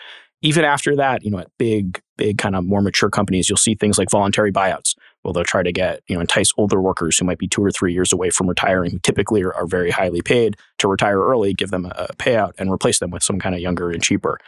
Even 0.43 0.65
after 0.65 0.97
that, 0.97 1.23
you 1.23 1.31
know, 1.31 1.39
at 1.39 1.50
big, 1.59 2.00
big 2.17 2.39
kind 2.39 2.57
of 2.57 2.65
more 2.65 2.81
mature 2.81 3.11
companies, 3.11 3.50
you'll 3.50 3.59
see 3.59 3.75
things 3.75 3.99
like 3.99 4.11
voluntary 4.11 4.50
buyouts 4.50 4.95
well, 5.23 5.33
they'll 5.33 5.45
try 5.45 5.62
to 5.62 5.73
get, 5.73 6.00
you 6.07 6.15
know, 6.15 6.21
entice 6.21 6.53
older 6.57 6.81
workers 6.81 7.19
who 7.19 7.27
might 7.27 7.39
be 7.39 7.49
two 7.49 7.62
or 7.62 7.71
three 7.71 7.93
years 7.93 8.12
away 8.12 8.31
from 8.31 8.49
retiring, 8.49 8.91
who 8.91 8.99
typically 9.00 9.43
are, 9.43 9.53
are 9.55 9.67
very 9.67 9.91
highly 9.91 10.23
paid 10.23 10.57
to 10.79 10.89
retire 10.89 11.21
early, 11.21 11.53
give 11.53 11.71
them 11.71 11.87
a 11.87 12.09
payout 12.17 12.53
and 12.59 12.73
replace 12.73 12.99
them 12.99 13.11
with 13.11 13.23
some 13.23 13.39
kind 13.39 13.55
of 13.55 13.61
younger 13.61 13.91
and 13.91 14.03
cheaper. 14.03 14.39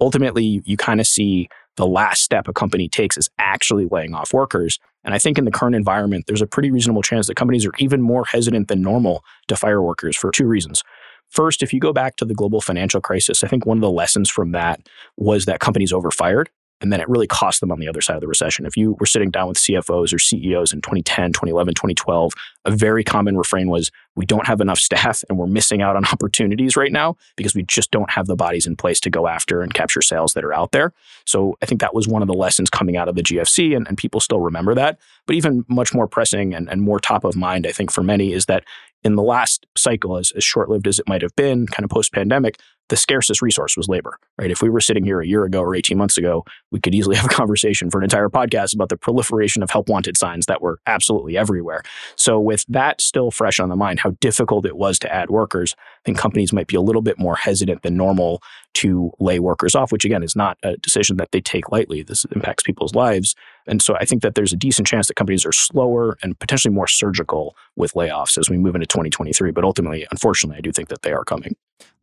Ultimately, 0.00 0.62
you 0.64 0.76
kind 0.76 1.00
of 1.00 1.06
see 1.06 1.48
the 1.76 1.86
last 1.86 2.22
step 2.22 2.48
a 2.48 2.52
company 2.52 2.88
takes 2.88 3.16
is 3.16 3.28
actually 3.38 3.86
laying 3.90 4.14
off 4.14 4.32
workers. 4.32 4.78
And 5.04 5.14
I 5.14 5.18
think 5.18 5.38
in 5.38 5.44
the 5.44 5.50
current 5.50 5.74
environment, 5.74 6.24
there's 6.26 6.42
a 6.42 6.46
pretty 6.46 6.70
reasonable 6.70 7.02
chance 7.02 7.26
that 7.26 7.36
companies 7.36 7.66
are 7.66 7.72
even 7.78 8.00
more 8.00 8.24
hesitant 8.24 8.68
than 8.68 8.82
normal 8.82 9.24
to 9.48 9.56
fire 9.56 9.82
workers 9.82 10.16
for 10.16 10.30
two 10.30 10.46
reasons. 10.46 10.82
First, 11.28 11.62
if 11.62 11.72
you 11.72 11.80
go 11.80 11.92
back 11.92 12.16
to 12.16 12.26
the 12.26 12.34
global 12.34 12.60
financial 12.60 13.00
crisis, 13.00 13.42
I 13.42 13.48
think 13.48 13.64
one 13.64 13.78
of 13.78 13.82
the 13.82 13.90
lessons 13.90 14.28
from 14.28 14.52
that 14.52 14.86
was 15.16 15.46
that 15.46 15.60
companies 15.60 15.92
overfired 15.92 16.50
and 16.82 16.92
then 16.92 17.00
it 17.00 17.08
really 17.08 17.28
cost 17.28 17.60
them 17.60 17.70
on 17.70 17.78
the 17.78 17.88
other 17.88 18.00
side 18.00 18.16
of 18.16 18.20
the 18.20 18.26
recession. 18.26 18.66
If 18.66 18.76
you 18.76 18.96
were 18.98 19.06
sitting 19.06 19.30
down 19.30 19.48
with 19.48 19.56
CFOs 19.56 20.12
or 20.12 20.18
CEOs 20.18 20.72
in 20.72 20.80
2010, 20.80 21.32
2011, 21.32 21.74
2012, 21.74 22.32
a 22.64 22.70
very 22.72 23.04
common 23.04 23.38
refrain 23.38 23.70
was 23.70 23.90
we 24.16 24.26
don't 24.26 24.46
have 24.46 24.60
enough 24.60 24.78
staff 24.78 25.22
and 25.28 25.38
we're 25.38 25.46
missing 25.46 25.80
out 25.80 25.96
on 25.96 26.04
opportunities 26.12 26.76
right 26.76 26.92
now 26.92 27.16
because 27.36 27.54
we 27.54 27.62
just 27.62 27.90
don't 27.92 28.10
have 28.10 28.26
the 28.26 28.36
bodies 28.36 28.66
in 28.66 28.76
place 28.76 29.00
to 29.00 29.10
go 29.10 29.28
after 29.28 29.62
and 29.62 29.72
capture 29.74 30.02
sales 30.02 30.34
that 30.34 30.44
are 30.44 30.52
out 30.52 30.72
there. 30.72 30.92
So 31.24 31.56
I 31.62 31.66
think 31.66 31.80
that 31.80 31.94
was 31.94 32.08
one 32.08 32.20
of 32.20 32.28
the 32.28 32.34
lessons 32.34 32.68
coming 32.68 32.96
out 32.96 33.08
of 33.08 33.14
the 33.14 33.22
GFC, 33.22 33.76
and, 33.76 33.86
and 33.86 33.96
people 33.96 34.20
still 34.20 34.40
remember 34.40 34.74
that. 34.74 34.98
But 35.26 35.36
even 35.36 35.64
much 35.68 35.94
more 35.94 36.08
pressing 36.08 36.52
and, 36.52 36.68
and 36.68 36.82
more 36.82 36.98
top 36.98 37.24
of 37.24 37.36
mind, 37.36 37.66
I 37.66 37.72
think, 37.72 37.92
for 37.92 38.02
many 38.02 38.32
is 38.32 38.46
that 38.46 38.64
in 39.04 39.14
the 39.14 39.22
last 39.22 39.66
cycle, 39.76 40.16
as, 40.16 40.32
as 40.32 40.44
short 40.44 40.68
lived 40.68 40.86
as 40.86 40.98
it 40.98 41.08
might 41.08 41.22
have 41.22 41.34
been, 41.36 41.66
kind 41.66 41.84
of 41.84 41.90
post 41.90 42.12
pandemic, 42.12 42.58
the 42.92 42.96
scarcest 42.98 43.40
resource 43.40 43.74
was 43.74 43.88
labor, 43.88 44.18
right? 44.36 44.50
If 44.50 44.60
we 44.60 44.68
were 44.68 44.78
sitting 44.82 45.02
here 45.02 45.22
a 45.22 45.26
year 45.26 45.44
ago 45.44 45.62
or 45.62 45.74
18 45.74 45.96
months 45.96 46.18
ago, 46.18 46.44
we 46.70 46.78
could 46.78 46.94
easily 46.94 47.16
have 47.22 47.24
a 47.24 47.34
conversation 47.34 47.90
for 47.90 47.96
an 47.96 48.04
entire 48.04 48.28
podcast 48.28 48.74
about 48.74 48.90
the 48.90 48.98
proliferation 48.98 49.62
of 49.62 49.70
help 49.70 49.88
wanted 49.88 50.18
signs 50.18 50.44
that 50.44 50.60
were 50.60 50.78
absolutely 50.86 51.38
everywhere. 51.38 51.82
So, 52.16 52.38
with 52.38 52.66
that 52.68 53.00
still 53.00 53.30
fresh 53.30 53.58
on 53.58 53.70
the 53.70 53.76
mind, 53.76 54.00
how 54.00 54.10
difficult 54.20 54.66
it 54.66 54.76
was 54.76 54.98
to 54.98 55.12
add 55.12 55.30
workers, 55.30 55.74
I 55.78 56.02
think 56.04 56.18
companies 56.18 56.52
might 56.52 56.66
be 56.66 56.76
a 56.76 56.82
little 56.82 57.00
bit 57.00 57.18
more 57.18 57.34
hesitant 57.34 57.80
than 57.80 57.96
normal 57.96 58.42
to 58.74 59.10
lay 59.18 59.38
workers 59.38 59.74
off, 59.74 59.90
which 59.90 60.04
again 60.04 60.22
is 60.22 60.36
not 60.36 60.58
a 60.62 60.76
decision 60.76 61.16
that 61.16 61.32
they 61.32 61.40
take 61.40 61.72
lightly. 61.72 62.02
This 62.02 62.26
impacts 62.34 62.62
people's 62.62 62.94
lives. 62.94 63.34
And 63.66 63.80
so 63.80 63.96
I 63.96 64.04
think 64.04 64.22
that 64.22 64.34
there's 64.34 64.52
a 64.52 64.56
decent 64.56 64.86
chance 64.86 65.08
that 65.08 65.14
companies 65.14 65.46
are 65.46 65.52
slower 65.52 66.18
and 66.22 66.38
potentially 66.38 66.74
more 66.74 66.86
surgical 66.86 67.56
with 67.76 67.92
layoffs 67.92 68.36
as 68.36 68.50
we 68.50 68.58
move 68.58 68.74
into 68.74 68.86
2023. 68.86 69.50
But 69.50 69.64
ultimately, 69.64 70.06
unfortunately, 70.10 70.58
I 70.58 70.60
do 70.60 70.72
think 70.72 70.88
that 70.88 71.02
they 71.02 71.12
are 71.12 71.24
coming. 71.24 71.54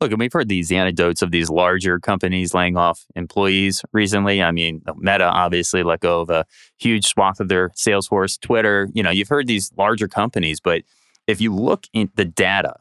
Look, 0.02 0.12
and 0.12 0.20
we've 0.20 0.32
heard 0.32 0.48
these 0.48 0.72
anecdotes 0.72 1.22
of 1.22 1.32
these 1.32 1.50
larger 1.50 2.00
companies 2.00 2.54
laying 2.54 2.78
off 2.78 3.06
employees 3.16 3.84
recently. 3.92 4.42
I 4.42 4.52
mean, 4.52 4.82
Meta 4.96 5.26
obviously 5.26 5.84
let 5.84 6.00
go 6.00 6.22
of 6.22 6.30
a 6.30 6.46
huge 6.78 7.06
swath 7.06 7.40
of 7.40 7.50
their 7.50 7.72
sales 7.76 8.08
force, 8.08 8.38
Twitter. 8.38 8.90
You 8.94 9.04
know, 9.04 9.12
you've 9.12 9.28
heard 9.28 9.48
these 9.48 9.72
larger 9.78 10.08
companies, 10.08 10.60
but 10.62 10.84
if 11.28 11.42
you 11.42 11.54
look 11.54 11.86
at 11.94 12.16
the 12.16 12.26
data, 12.26 12.76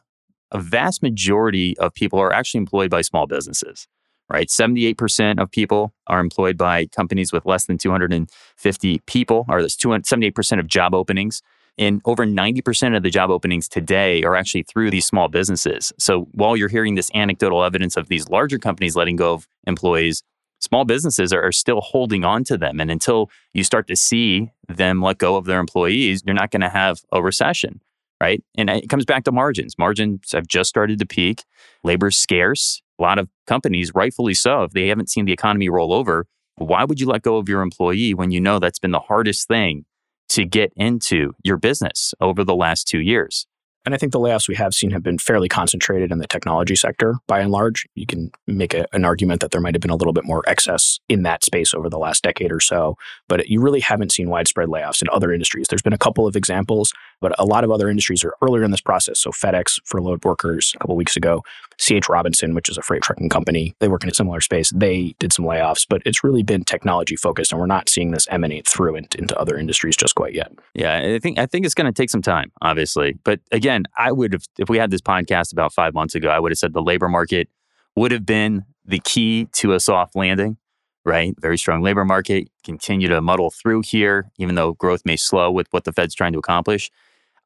a 0.51 0.59
vast 0.59 1.03
majority 1.03 1.77
of 1.77 1.93
people 1.93 2.19
are 2.19 2.33
actually 2.33 2.59
employed 2.59 2.89
by 2.89 3.01
small 3.01 3.27
businesses, 3.27 3.87
right? 4.29 4.47
78% 4.47 5.39
of 5.41 5.51
people 5.51 5.93
are 6.07 6.19
employed 6.19 6.57
by 6.57 6.85
companies 6.85 7.33
with 7.33 7.45
less 7.45 7.65
than 7.65 7.77
250 7.77 8.99
people, 9.05 9.45
or 9.49 9.61
there's 9.61 9.77
78% 9.77 10.59
of 10.59 10.67
job 10.67 10.95
openings 10.95 11.41
and 11.79 12.01
over 12.03 12.25
90% 12.25 12.95
of 12.95 13.03
the 13.03 13.09
job 13.09 13.31
openings 13.31 13.69
today 13.69 14.21
are 14.23 14.35
actually 14.35 14.63
through 14.63 14.91
these 14.91 15.05
small 15.05 15.29
businesses. 15.29 15.93
So 15.97 16.27
while 16.33 16.57
you're 16.57 16.67
hearing 16.67 16.95
this 16.95 17.09
anecdotal 17.15 17.63
evidence 17.63 17.95
of 17.95 18.09
these 18.09 18.27
larger 18.27 18.59
companies 18.59 18.97
letting 18.97 19.15
go 19.15 19.33
of 19.33 19.47
employees, 19.65 20.21
small 20.59 20.83
businesses 20.83 21.31
are, 21.31 21.53
still 21.53 21.79
holding 21.79 22.25
on 22.25 22.43
to 22.43 22.57
them. 22.57 22.81
And 22.81 22.91
until 22.91 23.31
you 23.53 23.63
start 23.63 23.87
to 23.87 23.95
see 23.95 24.51
them 24.67 25.01
let 25.01 25.19
go 25.19 25.37
of 25.37 25.45
their 25.45 25.61
employees, 25.61 26.21
you're 26.25 26.35
not 26.35 26.51
going 26.51 26.61
to 26.61 26.69
have 26.69 26.99
a 27.13 27.23
recession, 27.23 27.79
right? 28.21 28.43
And 28.57 28.69
it 28.69 28.89
comes 28.89 29.05
back 29.05 29.23
to 29.23 29.31
margins. 29.31 29.77
Margins 29.79 30.33
have 30.33 30.47
just 30.47 30.69
started 30.69 30.99
to 30.99 31.05
peak. 31.05 31.45
Labor's 31.85 32.17
scarce. 32.17 32.81
A 32.99 33.01
lot 33.01 33.19
of 33.19 33.29
companies, 33.47 33.95
rightfully 33.95 34.33
so, 34.33 34.63
if 34.63 34.71
they 34.71 34.89
haven't 34.89 35.09
seen 35.09 35.23
the 35.23 35.31
economy 35.31 35.69
roll 35.69 35.93
over, 35.93 36.25
why 36.57 36.83
would 36.83 36.99
you 36.99 37.07
let 37.07 37.21
go 37.21 37.37
of 37.37 37.47
your 37.47 37.61
employee 37.61 38.13
when 38.13 38.31
you 38.31 38.41
know 38.41 38.59
that's 38.59 38.79
been 38.79 38.91
the 38.91 38.99
hardest 38.99 39.47
thing 39.47 39.85
to 40.29 40.45
get 40.45 40.71
into 40.75 41.33
your 41.43 41.57
business 41.57 42.13
over 42.21 42.43
the 42.43 42.55
last 42.55 42.87
two 42.87 42.99
years. 42.99 43.45
And 43.85 43.95
I 43.95 43.97
think 43.97 44.11
the 44.11 44.19
layoffs 44.19 44.47
we 44.47 44.55
have 44.55 44.73
seen 44.73 44.91
have 44.91 45.03
been 45.03 45.17
fairly 45.17 45.47
concentrated 45.47 46.11
in 46.11 46.19
the 46.19 46.27
technology 46.27 46.75
sector 46.75 47.15
by 47.27 47.39
and 47.39 47.49
large. 47.49 47.87
You 47.95 48.05
can 48.05 48.29
make 48.45 48.73
a, 48.73 48.85
an 48.93 49.05
argument 49.05 49.41
that 49.41 49.51
there 49.51 49.61
might 49.61 49.73
have 49.73 49.81
been 49.81 49.89
a 49.89 49.95
little 49.95 50.13
bit 50.13 50.25
more 50.25 50.43
excess 50.47 50.99
in 51.07 51.23
that 51.23 51.43
space 51.45 51.73
over 51.73 51.89
the 51.89 51.97
last 51.97 52.21
decade 52.21 52.51
or 52.51 52.59
so, 52.59 52.97
but 53.27 53.47
you 53.47 53.61
really 53.61 53.79
haven't 53.79 54.11
seen 54.11 54.29
widespread 54.29 54.67
layoffs 54.67 55.01
in 55.01 55.07
other 55.11 55.31
industries. 55.31 55.67
There's 55.69 55.81
been 55.81 55.93
a 55.93 55.97
couple 55.97 56.27
of 56.27 56.35
examples, 56.35 56.93
but 57.21 57.33
a 57.39 57.45
lot 57.45 57.63
of 57.63 57.71
other 57.71 57.89
industries 57.89 58.23
are 58.23 58.35
earlier 58.41 58.63
in 58.63 58.71
this 58.71 58.81
process. 58.81 59.19
So 59.19 59.31
FedEx 59.31 59.79
furloughed 59.85 60.25
workers 60.25 60.73
a 60.75 60.79
couple 60.79 60.95
weeks 60.95 61.15
ago. 61.15 61.43
CH 61.79 62.09
Robinson, 62.09 62.53
which 62.53 62.69
is 62.69 62.77
a 62.77 62.81
freight 62.81 63.01
trucking 63.01 63.29
company, 63.29 63.73
they 63.79 63.87
work 63.87 64.03
in 64.03 64.09
a 64.09 64.13
similar 64.13 64.41
space. 64.41 64.71
They 64.75 65.15
did 65.19 65.31
some 65.31 65.45
layoffs, 65.45 65.85
but 65.89 66.01
it's 66.05 66.23
really 66.23 66.43
been 66.43 66.63
technology 66.63 67.15
focused, 67.15 67.51
and 67.51 67.59
we're 67.59 67.67
not 67.67 67.89
seeing 67.89 68.11
this 68.11 68.27
emanate 68.29 68.67
through 68.67 68.95
into, 68.95 69.39
other 69.39 69.57
industries 69.57 69.95
just 69.95 70.15
quite 70.15 70.33
yet. 70.33 70.51
Yeah, 70.73 71.15
I 71.15 71.19
think 71.19 71.39
I 71.39 71.45
think 71.45 71.65
it's 71.65 71.73
going 71.73 71.91
to 71.91 71.93
take 71.93 72.09
some 72.09 72.21
time, 72.21 72.51
obviously. 72.61 73.17
But 73.23 73.39
again, 73.51 73.85
I 73.97 74.11
would 74.11 74.33
have 74.33 74.43
if 74.57 74.69
we 74.69 74.77
had 74.77 74.91
this 74.91 75.01
podcast 75.01 75.53
about 75.53 75.73
five 75.73 75.93
months 75.93 76.15
ago, 76.15 76.29
I 76.29 76.39
would 76.39 76.51
have 76.51 76.57
said 76.57 76.73
the 76.73 76.81
labor 76.81 77.07
market 77.07 77.47
would 77.95 78.11
have 78.11 78.25
been 78.25 78.65
the 78.85 78.99
key 78.99 79.45
to 79.53 79.73
a 79.73 79.79
soft 79.79 80.15
landing 80.15 80.57
right? 81.05 81.33
Very 81.39 81.57
strong 81.57 81.81
labor 81.81 82.05
market, 82.05 82.49
continue 82.63 83.07
to 83.07 83.21
muddle 83.21 83.49
through 83.49 83.81
here, 83.81 84.29
even 84.37 84.55
though 84.55 84.73
growth 84.73 85.01
may 85.05 85.15
slow 85.15 85.49
with 85.49 85.65
what 85.71 85.83
the 85.83 85.93
Fed's 85.93 86.13
trying 86.13 86.33
to 86.33 86.39
accomplish. 86.39 86.91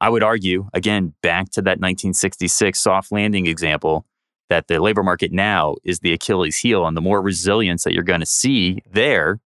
I 0.01 0.09
would 0.09 0.23
argue, 0.23 0.69
again, 0.73 1.13
back 1.21 1.49
to 1.51 1.61
that 1.61 1.79
1966 1.79 2.77
soft 2.77 3.11
landing 3.11 3.47
example, 3.47 4.05
that 4.53 4.67
the 4.67 4.79
labor 4.79 5.01
market 5.01 5.31
now 5.31 5.75
is 5.83 6.01
the 6.01 6.13
Achilles 6.13 6.57
heel. 6.57 6.85
And 6.85 6.95
the 6.95 7.01
more 7.01 7.23
resilience 7.23 7.83
that 7.83 7.93
you're 7.93 8.03
going 8.03 8.19
to 8.19 8.25
see 8.25 8.83
there, 8.91 9.39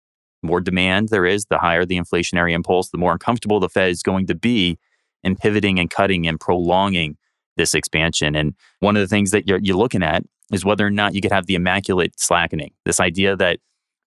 more 0.42 0.62
demand 0.62 1.10
there 1.10 1.26
is, 1.26 1.44
the 1.44 1.58
higher 1.58 1.84
the 1.84 1.98
inflationary 1.98 2.54
impulse, 2.54 2.88
the 2.88 2.96
more 2.96 3.12
uncomfortable 3.12 3.60
the 3.60 3.68
Fed 3.68 3.90
is 3.90 4.02
going 4.02 4.26
to 4.28 4.34
be 4.34 4.78
in 5.22 5.36
pivoting 5.36 5.78
and 5.78 5.90
cutting 5.90 6.26
and 6.26 6.40
prolonging 6.40 7.18
this 7.58 7.74
expansion. 7.74 8.34
And 8.34 8.54
one 8.80 8.96
of 8.96 9.02
the 9.02 9.06
things 9.06 9.30
that 9.32 9.46
you're, 9.46 9.60
you're 9.62 9.76
looking 9.76 10.02
at 10.02 10.22
is 10.50 10.64
whether 10.64 10.86
or 10.86 10.90
not 10.90 11.14
you 11.14 11.20
could 11.20 11.32
have 11.32 11.44
the 11.44 11.54
immaculate 11.54 12.18
slackening. 12.18 12.72
This 12.86 12.98
idea 12.98 13.36
that 13.36 13.58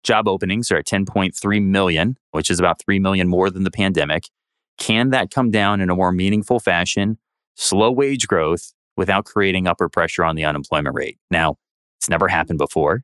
job 0.02 0.26
openings 0.26 0.70
are 0.70 0.78
at 0.78 0.86
10.3 0.86 1.62
million, 1.62 2.16
which 2.30 2.50
is 2.50 2.58
about 2.58 2.80
3 2.80 2.98
million 3.00 3.28
more 3.28 3.50
than 3.50 3.64
the 3.64 3.70
pandemic. 3.70 4.30
Can 4.78 5.10
that 5.10 5.30
come 5.30 5.50
down 5.50 5.82
in 5.82 5.90
a 5.90 5.94
more 5.94 6.10
meaningful 6.12 6.58
fashion, 6.58 7.18
slow 7.54 7.90
wage 7.90 8.26
growth 8.26 8.72
without 8.96 9.24
creating 9.24 9.66
upper 9.66 9.88
pressure 9.88 10.24
on 10.24 10.36
the 10.36 10.44
unemployment 10.44 10.94
rate? 10.94 11.18
Now, 11.30 11.56
it's 11.98 12.08
never 12.08 12.28
happened 12.28 12.58
before. 12.58 13.02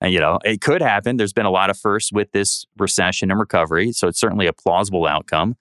And, 0.00 0.12
you 0.12 0.20
know, 0.20 0.38
it 0.44 0.60
could 0.60 0.80
happen. 0.80 1.16
There's 1.16 1.32
been 1.32 1.46
a 1.46 1.50
lot 1.50 1.68
of 1.68 1.78
firsts 1.78 2.12
with 2.12 2.32
this 2.32 2.64
recession 2.78 3.30
and 3.30 3.38
recovery. 3.38 3.92
So 3.92 4.08
it's 4.08 4.18
certainly 4.18 4.46
a 4.46 4.52
plausible 4.52 5.06
outcome. 5.06 5.56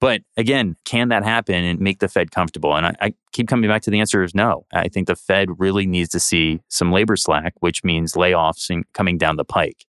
But 0.00 0.22
again, 0.36 0.76
can 0.84 1.10
that 1.10 1.22
happen 1.22 1.64
and 1.64 1.78
make 1.78 2.00
the 2.00 2.08
Fed 2.08 2.32
comfortable? 2.32 2.76
And 2.76 2.86
I, 2.86 2.94
I, 3.00 3.14
keep 3.32 3.46
coming 3.46 3.70
back 3.70 3.82
to 3.82 3.90
the 3.90 4.00
answer 4.00 4.24
is 4.24 4.34
no. 4.34 4.66
I 4.72 4.88
think 4.88 5.06
the 5.06 5.14
Fed 5.14 5.48
really 5.58 5.86
needs 5.86 6.08
to 6.10 6.20
see 6.20 6.60
some 6.68 6.90
labor 6.90 7.16
slack, 7.16 7.54
which 7.60 7.84
means 7.84 8.14
layoffs 8.14 8.68
coming 8.94 9.16
down 9.16 9.36
the 9.36 9.44
pike. 9.44 9.84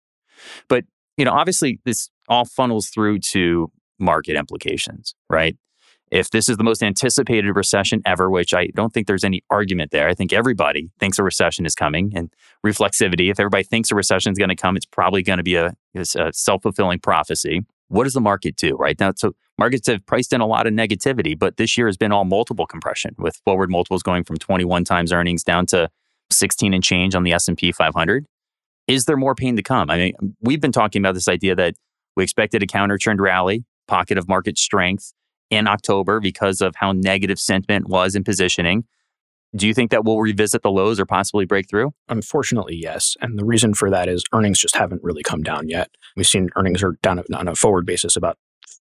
But, 0.67 0.83
you 1.15 1.23
know, 1.23 1.31
obviously 1.31 1.79
this 1.85 2.09
all 2.27 2.43
funnels 2.43 2.89
through 2.89 3.19
to 3.19 3.71
market 3.99 4.35
implications, 4.35 5.15
right? 5.29 5.55
If 6.11 6.29
this 6.29 6.49
is 6.49 6.57
the 6.57 6.63
most 6.63 6.83
anticipated 6.83 7.55
recession 7.55 8.01
ever, 8.05 8.29
which 8.29 8.53
I 8.53 8.67
don't 8.75 8.93
think 8.93 9.07
there's 9.07 9.23
any 9.23 9.43
argument 9.49 9.91
there, 9.91 10.09
I 10.09 10.13
think 10.13 10.33
everybody 10.33 10.91
thinks 10.99 11.17
a 11.17 11.23
recession 11.23 11.65
is 11.65 11.73
coming. 11.73 12.11
And 12.13 12.31
reflexivity, 12.65 13.31
if 13.31 13.39
everybody 13.39 13.63
thinks 13.63 13.91
a 13.91 13.95
recession 13.95 14.33
is 14.33 14.37
going 14.37 14.49
to 14.49 14.55
come, 14.55 14.75
it's 14.75 14.85
probably 14.85 15.23
going 15.23 15.37
to 15.37 15.43
be 15.43 15.55
a, 15.55 15.73
a 15.95 16.33
self 16.33 16.63
fulfilling 16.63 16.99
prophecy. 16.99 17.61
What 17.87 18.03
does 18.03 18.13
the 18.13 18.21
market 18.21 18.57
do, 18.57 18.75
right? 18.75 18.99
Now, 18.99 19.13
so 19.15 19.33
markets 19.57 19.87
have 19.87 20.05
priced 20.05 20.33
in 20.33 20.41
a 20.41 20.45
lot 20.45 20.67
of 20.67 20.73
negativity, 20.73 21.37
but 21.37 21.57
this 21.57 21.77
year 21.77 21.87
has 21.87 21.97
been 21.97 22.11
all 22.11 22.25
multiple 22.25 22.65
compression 22.65 23.15
with 23.17 23.39
forward 23.45 23.69
multiples 23.69 24.03
going 24.03 24.23
from 24.23 24.37
21 24.37 24.83
times 24.83 25.13
earnings 25.13 25.43
down 25.43 25.65
to 25.67 25.89
16 26.29 26.73
and 26.73 26.83
change 26.83 27.15
on 27.15 27.23
the 27.23 27.33
S&P 27.33 27.71
500 27.71 28.25
is 28.87 29.05
there 29.05 29.17
more 29.17 29.35
pain 29.35 29.55
to 29.55 29.63
come? 29.63 29.89
I 29.89 29.97
mean, 29.97 30.35
we've 30.41 30.59
been 30.59 30.71
talking 30.71 31.01
about 31.01 31.13
this 31.13 31.27
idea 31.27 31.55
that 31.55 31.75
we 32.15 32.23
expected 32.23 32.61
a 32.61 32.67
counter 32.67 32.97
trend 32.97 33.21
rally, 33.21 33.63
pocket 33.87 34.17
of 34.17 34.27
market 34.27 34.57
strength 34.57 35.13
in 35.51 35.67
October 35.67 36.19
because 36.19 36.61
of 36.61 36.73
how 36.75 36.93
negative 36.93 37.39
sentiment 37.39 37.87
was 37.87 38.15
in 38.15 38.23
positioning. 38.23 38.85
Do 39.55 39.67
you 39.67 39.73
think 39.73 39.91
that 39.91 40.05
we'll 40.05 40.19
revisit 40.19 40.63
the 40.63 40.71
lows 40.71 40.99
or 40.99 41.05
possibly 41.05 41.45
break 41.45 41.69
through? 41.69 41.93
Unfortunately, 42.07 42.75
yes. 42.75 43.17
And 43.19 43.37
the 43.37 43.43
reason 43.43 43.73
for 43.73 43.89
that 43.89 44.07
is 44.07 44.23
earnings 44.33 44.59
just 44.59 44.77
haven't 44.77 45.03
really 45.03 45.23
come 45.23 45.43
down 45.43 45.67
yet. 45.67 45.91
We've 46.15 46.25
seen 46.25 46.49
earnings 46.55 46.81
are 46.81 46.97
down 47.03 47.21
on 47.35 47.47
a 47.49 47.55
forward 47.55 47.85
basis 47.85 48.15
about 48.15 48.37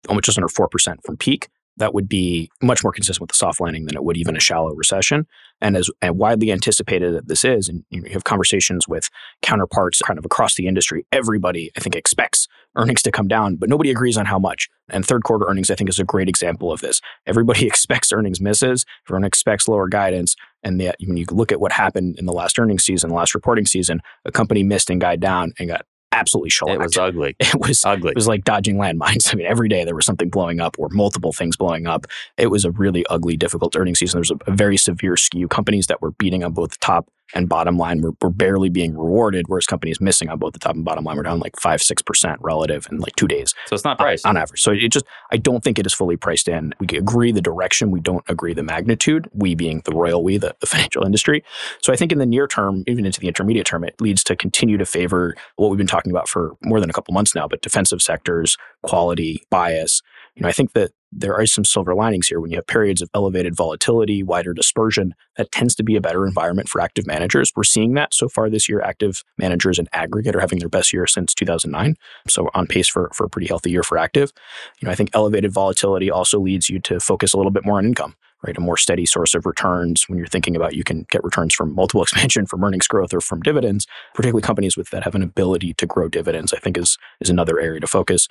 almost 0.08 0.24
just 0.24 0.36
under 0.36 0.48
4% 0.48 0.96
from 1.04 1.16
peak 1.16 1.48
that 1.78 1.94
would 1.94 2.08
be 2.08 2.50
much 2.62 2.82
more 2.82 2.92
consistent 2.92 3.22
with 3.22 3.32
a 3.32 3.34
soft 3.34 3.60
landing 3.60 3.86
than 3.86 3.96
it 3.96 4.04
would 4.04 4.16
even 4.16 4.36
a 4.36 4.40
shallow 4.40 4.72
recession. 4.74 5.26
And 5.60 5.76
as 5.76 5.90
and 6.02 6.18
widely 6.18 6.52
anticipated 6.52 7.14
that 7.14 7.28
this 7.28 7.44
is, 7.44 7.68
and 7.68 7.84
you, 7.90 8.04
have 8.12 8.24
conversations 8.24 8.86
with 8.86 9.08
counterparts 9.42 10.00
kind 10.00 10.18
of 10.18 10.24
across 10.24 10.54
the 10.54 10.66
industry, 10.66 11.06
everybody 11.12 11.70
I 11.76 11.80
think 11.80 11.96
expects 11.96 12.46
earnings 12.76 13.02
to 13.02 13.10
come 13.10 13.26
down, 13.26 13.56
but 13.56 13.68
nobody 13.68 13.90
agrees 13.90 14.16
on 14.16 14.26
how 14.26 14.38
much. 14.38 14.68
And 14.88 15.04
third 15.04 15.24
quarter 15.24 15.46
earnings, 15.48 15.70
I 15.70 15.74
think, 15.74 15.90
is 15.90 15.98
a 15.98 16.04
great 16.04 16.28
example 16.28 16.72
of 16.72 16.80
this. 16.80 17.00
Everybody 17.26 17.66
expects 17.68 18.12
earnings 18.12 18.40
misses, 18.40 18.84
everyone 19.06 19.24
expects 19.24 19.68
lower 19.68 19.88
guidance. 19.88 20.36
And 20.62 20.80
yet, 20.80 20.96
when 21.04 21.16
you 21.16 21.24
look 21.30 21.52
at 21.52 21.60
what 21.60 21.72
happened 21.72 22.18
in 22.18 22.26
the 22.26 22.32
last 22.32 22.58
earnings 22.58 22.84
season, 22.84 23.10
the 23.10 23.16
last 23.16 23.34
reporting 23.34 23.66
season, 23.66 24.00
a 24.24 24.32
company 24.32 24.62
missed 24.62 24.90
and 24.90 25.00
guide 25.00 25.20
down 25.20 25.52
and 25.58 25.68
got 25.68 25.86
absolutely 26.12 26.50
shellacked. 26.50 26.80
It 26.80 26.84
was 26.84 26.96
ugly. 26.98 27.36
It 27.38 27.60
was 27.60 27.84
ugly. 27.84 28.10
It 28.10 28.16
was 28.16 28.28
like 28.28 28.44
dodging 28.44 28.76
landmines. 28.76 29.32
I 29.32 29.36
mean, 29.36 29.46
every 29.46 29.68
day 29.68 29.84
there 29.84 29.94
was 29.94 30.06
something 30.06 30.28
blowing 30.28 30.60
up 30.60 30.76
or 30.78 30.88
multiple 30.90 31.32
things 31.32 31.56
blowing 31.56 31.86
up. 31.86 32.06
It 32.36 32.48
was 32.48 32.64
a 32.64 32.70
really 32.70 33.04
ugly, 33.06 33.36
difficult 33.36 33.76
earnings 33.76 33.98
season. 33.98 34.16
There 34.16 34.20
was 34.20 34.30
a, 34.30 34.50
a 34.50 34.54
very 34.54 34.76
severe 34.76 35.16
skew. 35.16 35.48
Companies 35.48 35.86
that 35.88 36.02
were 36.02 36.12
beating 36.12 36.44
on 36.44 36.52
both 36.52 36.70
the 36.70 36.78
top 36.80 37.08
and 37.34 37.48
bottom 37.48 37.76
line 37.76 38.00
were, 38.00 38.12
were 38.22 38.30
barely 38.30 38.68
being 38.68 38.96
rewarded, 38.96 39.46
whereas 39.48 39.66
companies 39.66 40.00
missing 40.00 40.28
on 40.28 40.38
both 40.38 40.52
the 40.52 40.58
top 40.58 40.74
and 40.74 40.84
bottom 40.84 41.04
line 41.04 41.16
were 41.16 41.22
down 41.22 41.38
like 41.38 41.58
five, 41.60 41.82
six 41.82 42.02
percent 42.02 42.38
relative 42.40 42.86
in 42.90 42.98
like 42.98 43.16
two 43.16 43.28
days. 43.28 43.54
So 43.66 43.74
it's 43.74 43.84
not 43.84 44.00
uh, 44.00 44.04
priced 44.04 44.26
on, 44.26 44.36
on 44.36 44.42
average. 44.42 44.60
So 44.60 44.72
it 44.72 44.88
just, 44.88 45.04
I 45.30 45.36
don't 45.36 45.62
think 45.62 45.78
it 45.78 45.86
is 45.86 45.94
fully 45.94 46.16
priced 46.16 46.48
in. 46.48 46.74
We 46.80 46.98
agree 46.98 47.32
the 47.32 47.42
direction, 47.42 47.90
we 47.90 48.00
don't 48.00 48.24
agree 48.28 48.54
the 48.54 48.62
magnitude. 48.62 49.28
We 49.32 49.54
being 49.54 49.82
the 49.84 49.92
royal 49.92 50.22
we, 50.22 50.38
the, 50.38 50.54
the 50.60 50.66
financial 50.78 51.04
industry. 51.04 51.44
So 51.82 51.92
I 51.92 51.96
think 51.96 52.12
in 52.12 52.18
the 52.18 52.26
near 52.26 52.46
term, 52.46 52.84
even 52.86 53.06
into 53.06 53.20
the 53.20 53.28
intermediate 53.28 53.66
term, 53.66 53.84
it 53.84 54.00
leads 54.00 54.24
to 54.24 54.36
continue 54.36 54.78
to 54.78 54.86
favor 54.86 55.34
what 55.56 55.68
we've 55.70 55.78
been 55.78 55.86
talking 55.86 56.12
about 56.12 56.28
for 56.28 56.56
more 56.64 56.80
than 56.80 56.90
a 56.90 56.92
couple 56.92 57.12
months 57.12 57.34
now, 57.34 57.46
but 57.46 57.62
defensive 57.62 58.02
sectors, 58.02 58.56
quality, 58.82 59.42
bias. 59.50 60.02
You 60.34 60.42
know, 60.42 60.48
I 60.48 60.52
think 60.52 60.72
that 60.72 60.92
there 61.12 61.34
are 61.34 61.46
some 61.46 61.64
silver 61.64 61.94
linings 61.94 62.28
here. 62.28 62.40
When 62.40 62.50
you 62.50 62.58
have 62.58 62.66
periods 62.66 63.00
of 63.00 63.08
elevated 63.14 63.56
volatility, 63.56 64.22
wider 64.22 64.52
dispersion, 64.52 65.14
that 65.36 65.50
tends 65.52 65.74
to 65.76 65.82
be 65.82 65.96
a 65.96 66.00
better 66.00 66.26
environment 66.26 66.68
for 66.68 66.80
active 66.80 67.06
managers. 67.06 67.52
We're 67.56 67.64
seeing 67.64 67.94
that 67.94 68.14
so 68.14 68.28
far 68.28 68.50
this 68.50 68.68
year. 68.68 68.80
Active 68.80 69.22
managers 69.38 69.78
in 69.78 69.88
aggregate 69.92 70.36
are 70.36 70.40
having 70.40 70.58
their 70.58 70.68
best 70.68 70.92
year 70.92 71.06
since 71.06 71.34
2009. 71.34 71.96
So 72.28 72.50
on 72.54 72.66
pace 72.66 72.88
for, 72.88 73.10
for 73.14 73.24
a 73.24 73.30
pretty 73.30 73.48
healthy 73.48 73.70
year 73.70 73.82
for 73.82 73.98
active. 73.98 74.32
You 74.80 74.86
know, 74.86 74.92
I 74.92 74.94
think 74.94 75.10
elevated 75.14 75.52
volatility 75.52 76.10
also 76.10 76.38
leads 76.38 76.68
you 76.68 76.80
to 76.80 77.00
focus 77.00 77.32
a 77.32 77.36
little 77.36 77.52
bit 77.52 77.64
more 77.64 77.78
on 77.78 77.86
income 77.86 78.14
right? 78.44 78.56
A 78.56 78.60
more 78.60 78.76
steady 78.76 79.06
source 79.06 79.34
of 79.34 79.46
returns 79.46 80.08
when 80.08 80.18
you're 80.18 80.26
thinking 80.26 80.56
about 80.56 80.74
you 80.74 80.84
can 80.84 81.06
get 81.10 81.24
returns 81.24 81.54
from 81.54 81.74
multiple 81.74 82.02
expansion, 82.04 82.46
from 82.46 82.64
earnings 82.64 82.86
growth, 82.86 83.12
or 83.12 83.20
from 83.20 83.40
dividends. 83.40 83.86
Particularly 84.14 84.42
companies 84.42 84.76
with 84.76 84.90
that 84.90 85.04
have 85.04 85.14
an 85.14 85.22
ability 85.22 85.74
to 85.74 85.86
grow 85.86 86.08
dividends, 86.08 86.52
I 86.52 86.58
think 86.58 86.78
is 86.78 86.98
is 87.20 87.30
another 87.30 87.58
area 87.58 87.80
to 87.80 87.86
focus. 87.86 88.28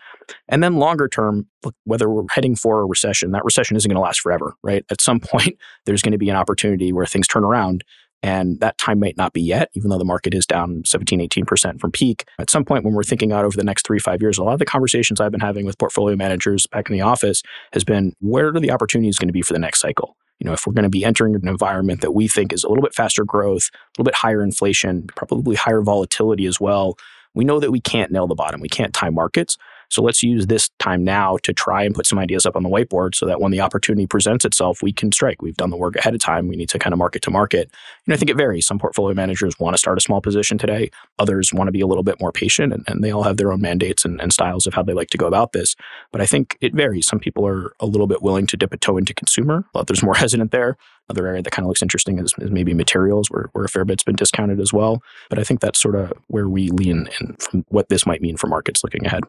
And 0.47 0.63
then 0.63 0.77
longer 0.77 1.07
term, 1.07 1.47
look, 1.63 1.75
whether 1.83 2.09
we're 2.09 2.23
heading 2.31 2.55
for 2.55 2.81
a 2.81 2.85
recession, 2.85 3.31
that 3.31 3.45
recession 3.45 3.75
isn't 3.77 3.89
going 3.89 3.95
to 3.95 4.01
last 4.01 4.21
forever, 4.21 4.55
right? 4.63 4.85
At 4.89 5.01
some 5.01 5.19
point, 5.21 5.57
there's 5.85 6.01
going 6.01 6.13
to 6.13 6.17
be 6.17 6.29
an 6.29 6.35
opportunity 6.35 6.91
where 6.91 7.05
things 7.05 7.27
turn 7.27 7.43
around 7.43 7.83
and 8.23 8.59
that 8.59 8.77
time 8.77 8.99
might 8.99 9.17
not 9.17 9.33
be 9.33 9.41
yet, 9.41 9.69
even 9.73 9.89
though 9.89 9.97
the 9.97 10.05
market 10.05 10.33
is 10.33 10.45
down 10.45 10.83
17, 10.85 11.19
18% 11.19 11.79
from 11.79 11.91
peak. 11.91 12.25
At 12.39 12.49
some 12.49 12.65
point, 12.65 12.83
when 12.83 12.93
we're 12.93 13.03
thinking 13.03 13.31
out 13.31 13.45
over 13.45 13.55
the 13.55 13.63
next 13.63 13.85
three, 13.85 13.99
five 13.99 14.21
years, 14.21 14.37
a 14.37 14.43
lot 14.43 14.53
of 14.53 14.59
the 14.59 14.65
conversations 14.65 15.21
I've 15.21 15.31
been 15.31 15.39
having 15.39 15.65
with 15.65 15.77
portfolio 15.77 16.15
managers 16.15 16.65
back 16.67 16.89
in 16.89 16.93
the 16.93 17.01
office 17.01 17.43
has 17.73 17.83
been 17.83 18.13
where 18.19 18.47
are 18.47 18.59
the 18.59 18.71
opportunities 18.71 19.19
going 19.19 19.29
to 19.29 19.33
be 19.33 19.41
for 19.41 19.53
the 19.53 19.59
next 19.59 19.79
cycle? 19.79 20.15
You 20.39 20.45
know, 20.45 20.53
if 20.53 20.65
we're 20.65 20.73
going 20.73 20.83
to 20.83 20.89
be 20.89 21.03
entering 21.03 21.35
an 21.35 21.47
environment 21.47 22.01
that 22.01 22.11
we 22.11 22.27
think 22.27 22.53
is 22.53 22.63
a 22.63 22.69
little 22.69 22.83
bit 22.83 22.93
faster 22.93 23.23
growth, 23.23 23.69
a 23.73 23.77
little 23.97 24.05
bit 24.05 24.15
higher 24.15 24.43
inflation, 24.43 25.07
probably 25.15 25.55
higher 25.55 25.81
volatility 25.81 26.45
as 26.45 26.59
well, 26.59 26.95
we 27.33 27.45
know 27.45 27.59
that 27.59 27.71
we 27.71 27.79
can't 27.79 28.11
nail 28.11 28.27
the 28.27 28.35
bottom. 28.35 28.61
We 28.61 28.69
can't 28.69 28.93
time 28.93 29.13
markets. 29.13 29.57
So 29.89 30.01
let's 30.01 30.21
use 30.23 30.47
this 30.47 30.69
time 30.79 31.03
now 31.03 31.37
to 31.43 31.53
try 31.53 31.83
and 31.83 31.95
put 31.95 32.05
some 32.05 32.19
ideas 32.19 32.45
up 32.45 32.55
on 32.55 32.63
the 32.63 32.69
whiteboard 32.69 33.15
so 33.15 33.25
that 33.25 33.39
when 33.39 33.51
the 33.51 33.61
opportunity 33.61 34.05
presents 34.05 34.45
itself, 34.45 34.83
we 34.83 34.91
can 34.91 35.11
strike. 35.11 35.41
We've 35.41 35.55
done 35.55 35.69
the 35.69 35.77
work 35.77 35.95
ahead 35.95 36.13
of 36.13 36.21
time. 36.21 36.47
We 36.47 36.55
need 36.55 36.69
to 36.69 36.79
kind 36.79 36.93
of 36.93 36.99
market 36.99 37.21
to 37.23 37.31
market. 37.31 37.71
And 38.05 38.13
I 38.13 38.17
think 38.17 38.29
it 38.29 38.37
varies. 38.37 38.65
Some 38.65 38.79
portfolio 38.79 39.15
managers 39.15 39.57
want 39.59 39.73
to 39.73 39.77
start 39.77 39.97
a 39.97 40.01
small 40.01 40.21
position 40.21 40.57
today. 40.57 40.89
Others 41.19 41.53
want 41.53 41.67
to 41.67 41.71
be 41.71 41.81
a 41.81 41.87
little 41.87 42.03
bit 42.03 42.19
more 42.19 42.31
patient 42.31 42.73
and, 42.73 42.83
and 42.87 43.03
they 43.03 43.11
all 43.11 43.23
have 43.23 43.37
their 43.37 43.51
own 43.51 43.61
mandates 43.61 44.05
and, 44.05 44.19
and 44.21 44.33
styles 44.33 44.67
of 44.67 44.73
how 44.73 44.83
they 44.83 44.93
like 44.93 45.09
to 45.11 45.17
go 45.17 45.27
about 45.27 45.53
this. 45.53 45.75
But 46.11 46.21
I 46.21 46.25
think 46.25 46.57
it 46.61 46.75
varies. 46.75 47.07
Some 47.07 47.19
people 47.19 47.47
are 47.47 47.73
a 47.79 47.85
little 47.85 48.07
bit 48.07 48.21
willing 48.21 48.47
to 48.47 48.57
dip 48.57 48.73
a 48.73 48.77
toe 48.77 48.97
into 48.97 49.13
consumer. 49.13 49.65
Others 49.73 50.03
more 50.03 50.15
hesitant 50.17 50.51
there. 50.51 50.77
Another 51.09 51.27
area 51.27 51.41
that 51.41 51.51
kind 51.51 51.65
of 51.65 51.69
looks 51.69 51.81
interesting 51.81 52.19
is, 52.19 52.33
is 52.39 52.51
maybe 52.51 52.73
materials, 52.73 53.29
where, 53.29 53.45
where 53.53 53.63
a 53.63 53.69
fair 53.69 53.85
bit's 53.85 54.03
been 54.03 54.15
discounted 54.15 54.59
as 54.59 54.73
well. 54.73 55.01
But 55.29 55.39
I 55.39 55.43
think 55.43 55.61
that's 55.61 55.81
sort 55.81 55.95
of 55.95 56.11
where 56.27 56.49
we 56.49 56.69
lean 56.69 57.09
in 57.19 57.35
from 57.35 57.65
what 57.69 57.87
this 57.87 58.05
might 58.05 58.21
mean 58.21 58.35
for 58.35 58.47
markets 58.47 58.83
looking 58.83 59.05
ahead. 59.05 59.23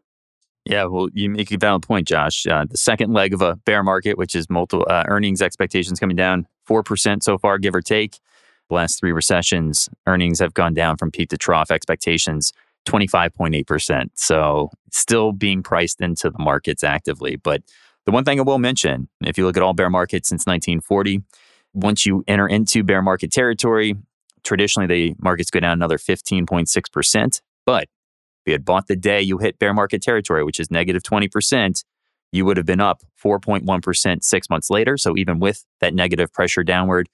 Yeah, 0.69 0.85
well, 0.85 1.09
you 1.15 1.31
make 1.31 1.51
a 1.51 1.57
valid 1.57 1.83
point, 1.83 2.07
Josh. 2.07 2.47
Uh, 2.47 2.67
the 2.69 2.77
second 2.77 3.13
leg 3.13 3.33
of 3.33 3.41
a 3.41 3.57
bear 3.57 3.83
market, 3.83 4.19
which 4.19 4.35
is 4.35 4.51
multiple 4.51 4.87
uh, 4.89 5.05
earnings 5.09 5.41
expectations 5.41 5.99
coming 5.99 6.17
down 6.17 6.47
4% 6.69 7.23
so 7.23 7.39
far, 7.39 7.59
give 7.59 7.75
or 7.75 7.81
take. 7.81 8.19
The 8.69 8.75
last 8.75 9.01
three 9.01 9.13
recessions, 9.13 9.89
earnings 10.07 10.41
have 10.41 10.53
gone 10.53 10.75
down 10.75 10.99
from 10.99 11.11
peak 11.11 11.31
to 11.31 11.39
trough 11.39 11.71
expectations 11.71 12.53
25.8%. 12.87 14.11
So 14.15 14.71
still 14.93 15.33
being 15.33 15.63
priced 15.63 16.03
into 16.03 16.31
the 16.31 16.39
markets 16.39 16.85
actively. 16.85 17.37
But 17.37 17.63
the 18.05 18.13
one 18.13 18.25
thing 18.25 18.39
I 18.39 18.43
will 18.43 18.59
mention, 18.59 19.09
if 19.23 19.39
you 19.39 19.47
look 19.47 19.57
at 19.57 19.63
all 19.63 19.73
bear 19.73 19.89
markets 19.89 20.29
since 20.29 20.47
1940, 20.47 21.23
once 21.73 22.05
you 22.05 22.25
enter 22.29 22.47
into 22.47 22.83
bear 22.83 23.01
market 23.01 23.33
territory, 23.33 23.95
Traditionally, 24.45 24.87
the 24.87 25.15
markets 25.21 25.51
go 25.51 25.61
down 25.61 25.73
another 25.73 25.99
15.6%. 25.99 27.43
But 27.67 27.89
you 28.49 28.55
had 28.55 28.65
bought 28.65 28.89
the 28.89 28.97
day 28.97 29.21
you 29.21 29.39
hit 29.39 29.59
bear 29.59 29.73
market 29.73 30.03
territory, 30.03 30.43
which 30.43 30.59
is 30.59 30.71
negative 30.71 31.03
20%, 31.03 31.85
you 32.33 32.45
would 32.45 32.57
have 32.57 32.67
been 32.67 32.81
up 32.81 33.03
4.1% 33.23 34.25
six 34.25 34.51
months 34.51 34.71
later. 34.71 34.97
So 34.97 35.17
even 35.17 35.39
with 35.39 35.65
that 35.81 35.95
negative 35.95 36.33
pressure 36.33 36.65
downward, 36.65 37.09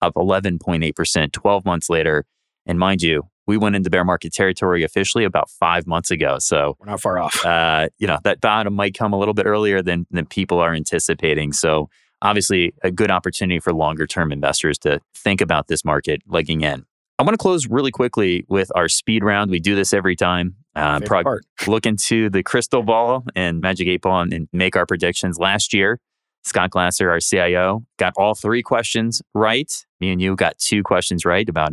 up 0.00 0.14
11.8% 0.14 1.32
12 1.32 1.64
months 1.64 1.90
later. 1.90 2.24
And 2.66 2.78
mind 2.78 3.02
you, 3.02 3.28
we 3.46 3.56
went 3.58 3.76
into 3.76 3.90
bear 3.90 4.04
market 4.04 4.32
territory 4.32 4.84
officially 4.84 5.24
about 5.24 5.50
five 5.50 5.86
months 5.86 6.10
ago. 6.10 6.38
So 6.38 6.76
we're 6.78 6.86
not 6.86 7.00
far 7.00 7.18
off. 7.18 7.44
Uh, 7.44 7.88
you 7.98 8.06
know, 8.06 8.18
that 8.24 8.40
bottom 8.40 8.74
might 8.74 8.96
come 8.96 9.12
a 9.12 9.18
little 9.18 9.34
bit 9.34 9.46
earlier 9.46 9.82
than, 9.82 10.06
than 10.10 10.26
people 10.26 10.60
are 10.60 10.72
anticipating. 10.74 11.52
So 11.52 11.90
obviously 12.22 12.74
a 12.82 12.90
good 12.90 13.10
opportunity 13.10 13.60
for 13.60 13.72
longer 13.72 14.06
term 14.06 14.32
investors 14.32 14.78
to 14.78 15.00
think 15.14 15.40
about 15.40 15.68
this 15.68 15.84
market 15.84 16.22
legging 16.26 16.62
in. 16.62 16.84
I 17.18 17.22
want 17.22 17.34
to 17.34 17.38
close 17.38 17.68
really 17.68 17.92
quickly 17.92 18.44
with 18.48 18.72
our 18.74 18.88
speed 18.88 19.22
round. 19.22 19.50
We 19.50 19.60
do 19.60 19.76
this 19.76 19.92
every 19.92 20.16
time. 20.16 20.56
Uh, 20.76 21.00
prog- 21.00 21.26
look 21.66 21.86
into 21.86 22.28
the 22.30 22.42
crystal 22.42 22.82
ball 22.82 23.24
and 23.34 23.60
Magic 23.60 23.86
8 23.86 24.02
Ball 24.02 24.20
and, 24.22 24.32
and 24.32 24.48
make 24.52 24.76
our 24.76 24.86
predictions. 24.86 25.38
Last 25.38 25.72
year, 25.72 26.00
Scott 26.44 26.70
Glasser, 26.70 27.10
our 27.10 27.20
CIO, 27.20 27.84
got 27.98 28.12
all 28.16 28.34
three 28.34 28.62
questions 28.62 29.22
right. 29.34 29.72
Me 30.00 30.10
and 30.10 30.20
you 30.20 30.36
got 30.36 30.58
two 30.58 30.82
questions 30.82 31.24
right 31.24 31.48
about 31.48 31.72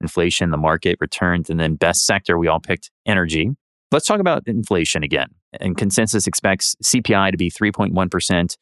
inflation, 0.00 0.50
the 0.50 0.56
market, 0.56 0.98
returns, 1.00 1.50
and 1.50 1.58
then 1.58 1.74
best 1.76 2.04
sector. 2.04 2.38
We 2.38 2.48
all 2.48 2.60
picked 2.60 2.90
energy. 3.06 3.50
Let's 3.90 4.06
talk 4.06 4.20
about 4.20 4.42
inflation 4.46 5.02
again. 5.02 5.28
And 5.60 5.76
consensus 5.76 6.26
expects 6.26 6.76
CPI 6.82 7.30
to 7.30 7.36
be 7.36 7.50
3.1% 7.50 8.56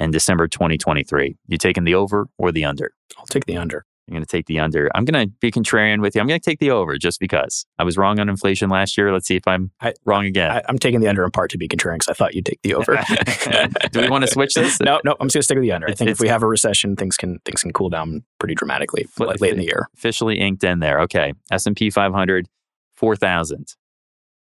in 0.00 0.10
December 0.10 0.48
2023. 0.48 1.36
You 1.48 1.58
taking 1.58 1.84
the 1.84 1.94
over 1.94 2.28
or 2.36 2.52
the 2.52 2.64
under? 2.64 2.92
I'll 3.18 3.26
take 3.26 3.46
the 3.46 3.56
under. 3.56 3.86
I'm 4.08 4.12
going 4.12 4.22
to 4.22 4.28
take 4.28 4.46
the 4.46 4.60
under. 4.60 4.88
I'm 4.94 5.04
going 5.04 5.28
to 5.28 5.32
be 5.40 5.50
contrarian 5.50 6.00
with 6.00 6.14
you. 6.14 6.20
I'm 6.20 6.28
going 6.28 6.38
to 6.38 6.44
take 6.44 6.60
the 6.60 6.70
over 6.70 6.96
just 6.96 7.18
because 7.18 7.66
I 7.78 7.84
was 7.84 7.96
wrong 7.96 8.20
on 8.20 8.28
inflation 8.28 8.70
last 8.70 8.96
year. 8.96 9.12
Let's 9.12 9.26
see 9.26 9.34
if 9.34 9.48
I'm 9.48 9.72
I, 9.80 9.94
wrong 10.04 10.26
again. 10.26 10.50
I, 10.50 10.62
am 10.68 10.78
taking 10.78 11.00
the 11.00 11.08
under 11.08 11.24
in 11.24 11.32
part 11.32 11.50
to 11.50 11.58
be 11.58 11.66
contrarian 11.66 11.96
because 11.96 12.08
I 12.08 12.12
thought 12.12 12.34
you'd 12.34 12.46
take 12.46 12.62
the 12.62 12.74
over. 12.74 12.96
Do 13.90 14.00
we 14.00 14.08
want 14.08 14.24
to 14.24 14.30
switch 14.30 14.54
this? 14.54 14.80
no, 14.82 15.00
no. 15.04 15.16
I'm 15.18 15.26
just 15.26 15.34
going 15.34 15.40
to 15.40 15.42
stick 15.42 15.56
with 15.56 15.62
the 15.62 15.72
under. 15.72 15.88
I 15.88 15.94
think 15.94 16.10
if 16.10 16.20
we 16.20 16.28
have 16.28 16.44
a 16.44 16.46
recession, 16.46 16.94
things 16.94 17.16
can 17.16 17.40
things 17.44 17.62
can 17.62 17.72
cool 17.72 17.88
down 17.88 18.22
pretty 18.38 18.54
dramatically 18.54 19.06
late, 19.18 19.40
late 19.40 19.52
in 19.52 19.58
the 19.58 19.64
year. 19.64 19.88
Officially 19.96 20.38
inked 20.38 20.62
in 20.62 20.78
there. 20.78 21.00
Okay. 21.00 21.32
S&P 21.50 21.90
500, 21.90 22.48
4,000. 22.94 23.74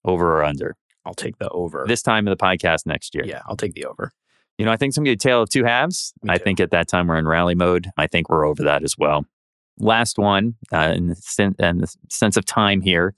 Over 0.05 0.39
or 0.39 0.45
under? 0.45 0.77
I'll 1.05 1.15
take 1.15 1.39
the 1.39 1.49
over. 1.51 1.85
This 1.87 2.03
time 2.03 2.27
of 2.27 2.37
the 2.37 2.43
podcast 2.43 2.87
next 2.87 3.15
year. 3.15 3.25
Yeah, 3.25 3.43
I'll 3.47 3.57
take 3.57 3.75
the 3.75 3.85
over. 3.85 4.11
You 4.59 4.67
know, 4.67 4.73
I 4.73 4.77
think 4.77 4.91
it's 4.91 4.99
going 4.99 5.05
to 5.05 5.09
be 5.09 5.15
a 5.15 5.17
tale 5.17 5.43
of 5.43 5.49
two 5.49 5.65
halves. 5.65 6.13
I 6.29 6.39
think 6.39 6.61
at 6.61 6.71
that 6.71 6.89
time 6.89 7.07
we're 7.07 7.19
in 7.19 7.27
rally 7.27 7.55
mode. 7.55 7.91
I 7.97 8.07
think 8.07 8.29
we're 8.29 8.45
over 8.45 8.65
that 8.65 8.83
as 8.83 8.97
well. 8.99 9.25
Last 9.79 10.19
one, 10.19 10.55
uh, 10.73 10.93
in, 10.97 11.09
the 11.09 11.15
sen- 11.17 11.57
in 11.59 11.79
the 11.79 11.95
sense 12.11 12.37
of 12.37 12.45
time 12.45 12.81
here. 12.81 13.15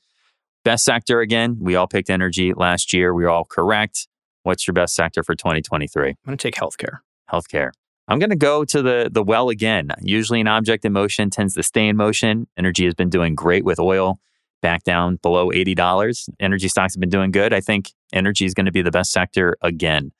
Best 0.64 0.84
sector 0.84 1.20
again, 1.20 1.58
we 1.60 1.74
all 1.74 1.86
picked 1.86 2.08
energy 2.08 2.54
last 2.54 2.92
year. 2.92 3.12
We 3.12 3.24
are 3.24 3.30
all 3.30 3.44
correct. 3.44 4.08
What's 4.44 4.66
your 4.66 4.72
best 4.72 4.94
sector 4.94 5.22
for 5.22 5.34
2023? 5.34 6.08
I'm 6.08 6.16
going 6.24 6.38
to 6.38 6.42
take 6.42 6.54
healthcare. 6.54 6.98
Healthcare. 7.30 7.72
I'm 8.08 8.18
going 8.18 8.30
to 8.30 8.36
go 8.36 8.64
to 8.66 8.82
the 8.82 9.08
the 9.10 9.22
well 9.22 9.48
again. 9.48 9.88
Usually, 10.02 10.40
an 10.40 10.46
object 10.46 10.84
in 10.84 10.92
motion 10.92 11.30
tends 11.30 11.54
to 11.54 11.62
stay 11.62 11.88
in 11.88 11.96
motion. 11.96 12.46
Energy 12.56 12.84
has 12.84 12.94
been 12.94 13.08
doing 13.08 13.34
great 13.34 13.64
with 13.64 13.78
oil 13.78 14.20
back 14.60 14.82
down 14.82 15.16
below 15.16 15.50
$80. 15.50 16.28
Energy 16.40 16.68
stocks 16.68 16.94
have 16.94 17.00
been 17.00 17.10
doing 17.10 17.30
good. 17.30 17.52
I 17.52 17.60
think 17.60 17.92
energy 18.14 18.46
is 18.46 18.54
going 18.54 18.64
to 18.66 18.72
be 18.72 18.80
the 18.80 18.90
best 18.90 19.12
sector 19.12 19.56
again 19.60 20.12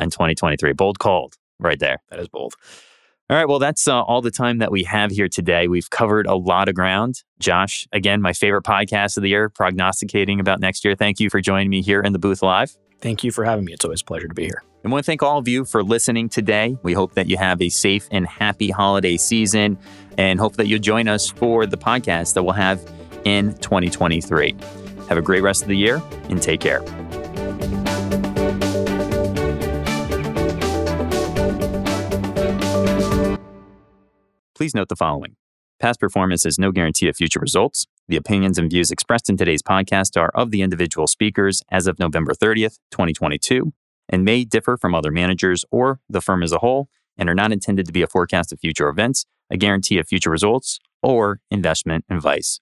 in 0.00 0.10
2023. 0.10 0.72
Bold 0.72 0.98
called 0.98 1.36
right 1.60 1.78
there. 1.78 2.02
That 2.10 2.18
is 2.18 2.28
bold. 2.28 2.54
All 3.30 3.36
right. 3.36 3.48
Well, 3.48 3.58
that's 3.58 3.88
uh, 3.88 4.02
all 4.02 4.20
the 4.20 4.30
time 4.30 4.58
that 4.58 4.70
we 4.70 4.84
have 4.84 5.10
here 5.10 5.28
today. 5.28 5.66
We've 5.66 5.88
covered 5.88 6.26
a 6.26 6.34
lot 6.34 6.68
of 6.68 6.74
ground. 6.74 7.22
Josh, 7.38 7.88
again, 7.92 8.20
my 8.20 8.34
favorite 8.34 8.64
podcast 8.64 9.16
of 9.16 9.22
the 9.22 9.30
year, 9.30 9.48
prognosticating 9.48 10.38
about 10.38 10.60
next 10.60 10.84
year. 10.84 10.94
Thank 10.94 11.18
you 11.18 11.30
for 11.30 11.40
joining 11.40 11.70
me 11.70 11.80
here 11.80 12.00
in 12.00 12.12
the 12.12 12.18
booth 12.18 12.42
live. 12.42 12.76
Thank 13.00 13.24
you 13.24 13.32
for 13.32 13.44
having 13.44 13.64
me. 13.64 13.72
It's 13.72 13.84
always 13.84 14.02
a 14.02 14.04
pleasure 14.04 14.28
to 14.28 14.34
be 14.34 14.44
here. 14.44 14.62
I 14.84 14.88
want 14.88 15.04
to 15.04 15.06
thank 15.06 15.22
all 15.22 15.38
of 15.38 15.48
you 15.48 15.64
for 15.64 15.82
listening 15.82 16.28
today. 16.28 16.76
We 16.82 16.92
hope 16.92 17.14
that 17.14 17.28
you 17.28 17.36
have 17.36 17.62
a 17.62 17.68
safe 17.68 18.06
and 18.10 18.26
happy 18.26 18.70
holiday 18.70 19.16
season 19.16 19.78
and 20.18 20.38
hope 20.38 20.56
that 20.56 20.66
you'll 20.66 20.80
join 20.80 21.08
us 21.08 21.30
for 21.30 21.66
the 21.66 21.76
podcast 21.76 22.34
that 22.34 22.42
we'll 22.42 22.54
have 22.54 22.80
in 23.24 23.54
2023. 23.54 24.56
Have 25.08 25.18
a 25.18 25.22
great 25.22 25.42
rest 25.42 25.62
of 25.62 25.68
the 25.68 25.76
year 25.76 26.02
and 26.28 26.42
take 26.42 26.60
care. 26.60 26.82
Please 34.62 34.76
note 34.76 34.88
the 34.88 34.94
following. 34.94 35.34
Past 35.80 35.98
performance 35.98 36.46
is 36.46 36.56
no 36.56 36.70
guarantee 36.70 37.08
of 37.08 37.16
future 37.16 37.40
results. 37.40 37.88
The 38.06 38.16
opinions 38.16 38.58
and 38.58 38.70
views 38.70 38.92
expressed 38.92 39.28
in 39.28 39.36
today's 39.36 39.60
podcast 39.60 40.16
are 40.16 40.30
of 40.36 40.52
the 40.52 40.62
individual 40.62 41.08
speakers 41.08 41.64
as 41.72 41.88
of 41.88 41.98
November 41.98 42.32
30th, 42.32 42.78
2022, 42.92 43.72
and 44.08 44.24
may 44.24 44.44
differ 44.44 44.76
from 44.76 44.94
other 44.94 45.10
managers 45.10 45.64
or 45.72 45.98
the 46.08 46.20
firm 46.20 46.44
as 46.44 46.52
a 46.52 46.60
whole 46.60 46.88
and 47.18 47.28
are 47.28 47.34
not 47.34 47.50
intended 47.50 47.86
to 47.86 47.92
be 47.92 48.02
a 48.02 48.06
forecast 48.06 48.52
of 48.52 48.60
future 48.60 48.88
events, 48.88 49.26
a 49.50 49.56
guarantee 49.56 49.98
of 49.98 50.06
future 50.06 50.30
results, 50.30 50.78
or 51.02 51.40
investment 51.50 52.04
advice. 52.08 52.60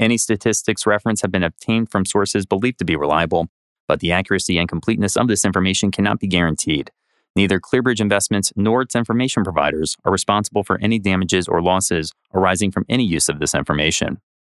Any 0.00 0.16
statistics 0.16 0.86
referenced 0.86 1.20
have 1.20 1.32
been 1.32 1.44
obtained 1.44 1.90
from 1.90 2.06
sources 2.06 2.46
believed 2.46 2.78
to 2.78 2.86
be 2.86 2.96
reliable, 2.96 3.48
but 3.86 4.00
the 4.00 4.10
accuracy 4.10 4.56
and 4.56 4.70
completeness 4.70 5.18
of 5.18 5.28
this 5.28 5.44
information 5.44 5.90
cannot 5.90 6.18
be 6.18 6.28
guaranteed. 6.28 6.92
Neither 7.36 7.60
ClearBridge 7.60 8.00
Investments 8.00 8.52
nor 8.56 8.82
its 8.82 8.94
information 8.94 9.44
providers 9.44 9.96
are 10.04 10.12
responsible 10.12 10.64
for 10.64 10.78
any 10.80 10.98
damages 10.98 11.48
or 11.48 11.62
losses 11.62 12.12
arising 12.34 12.70
from 12.70 12.86
any 12.88 13.04
use 13.04 13.28
of 13.28 13.38
this 13.38 13.54
information. 13.54 14.22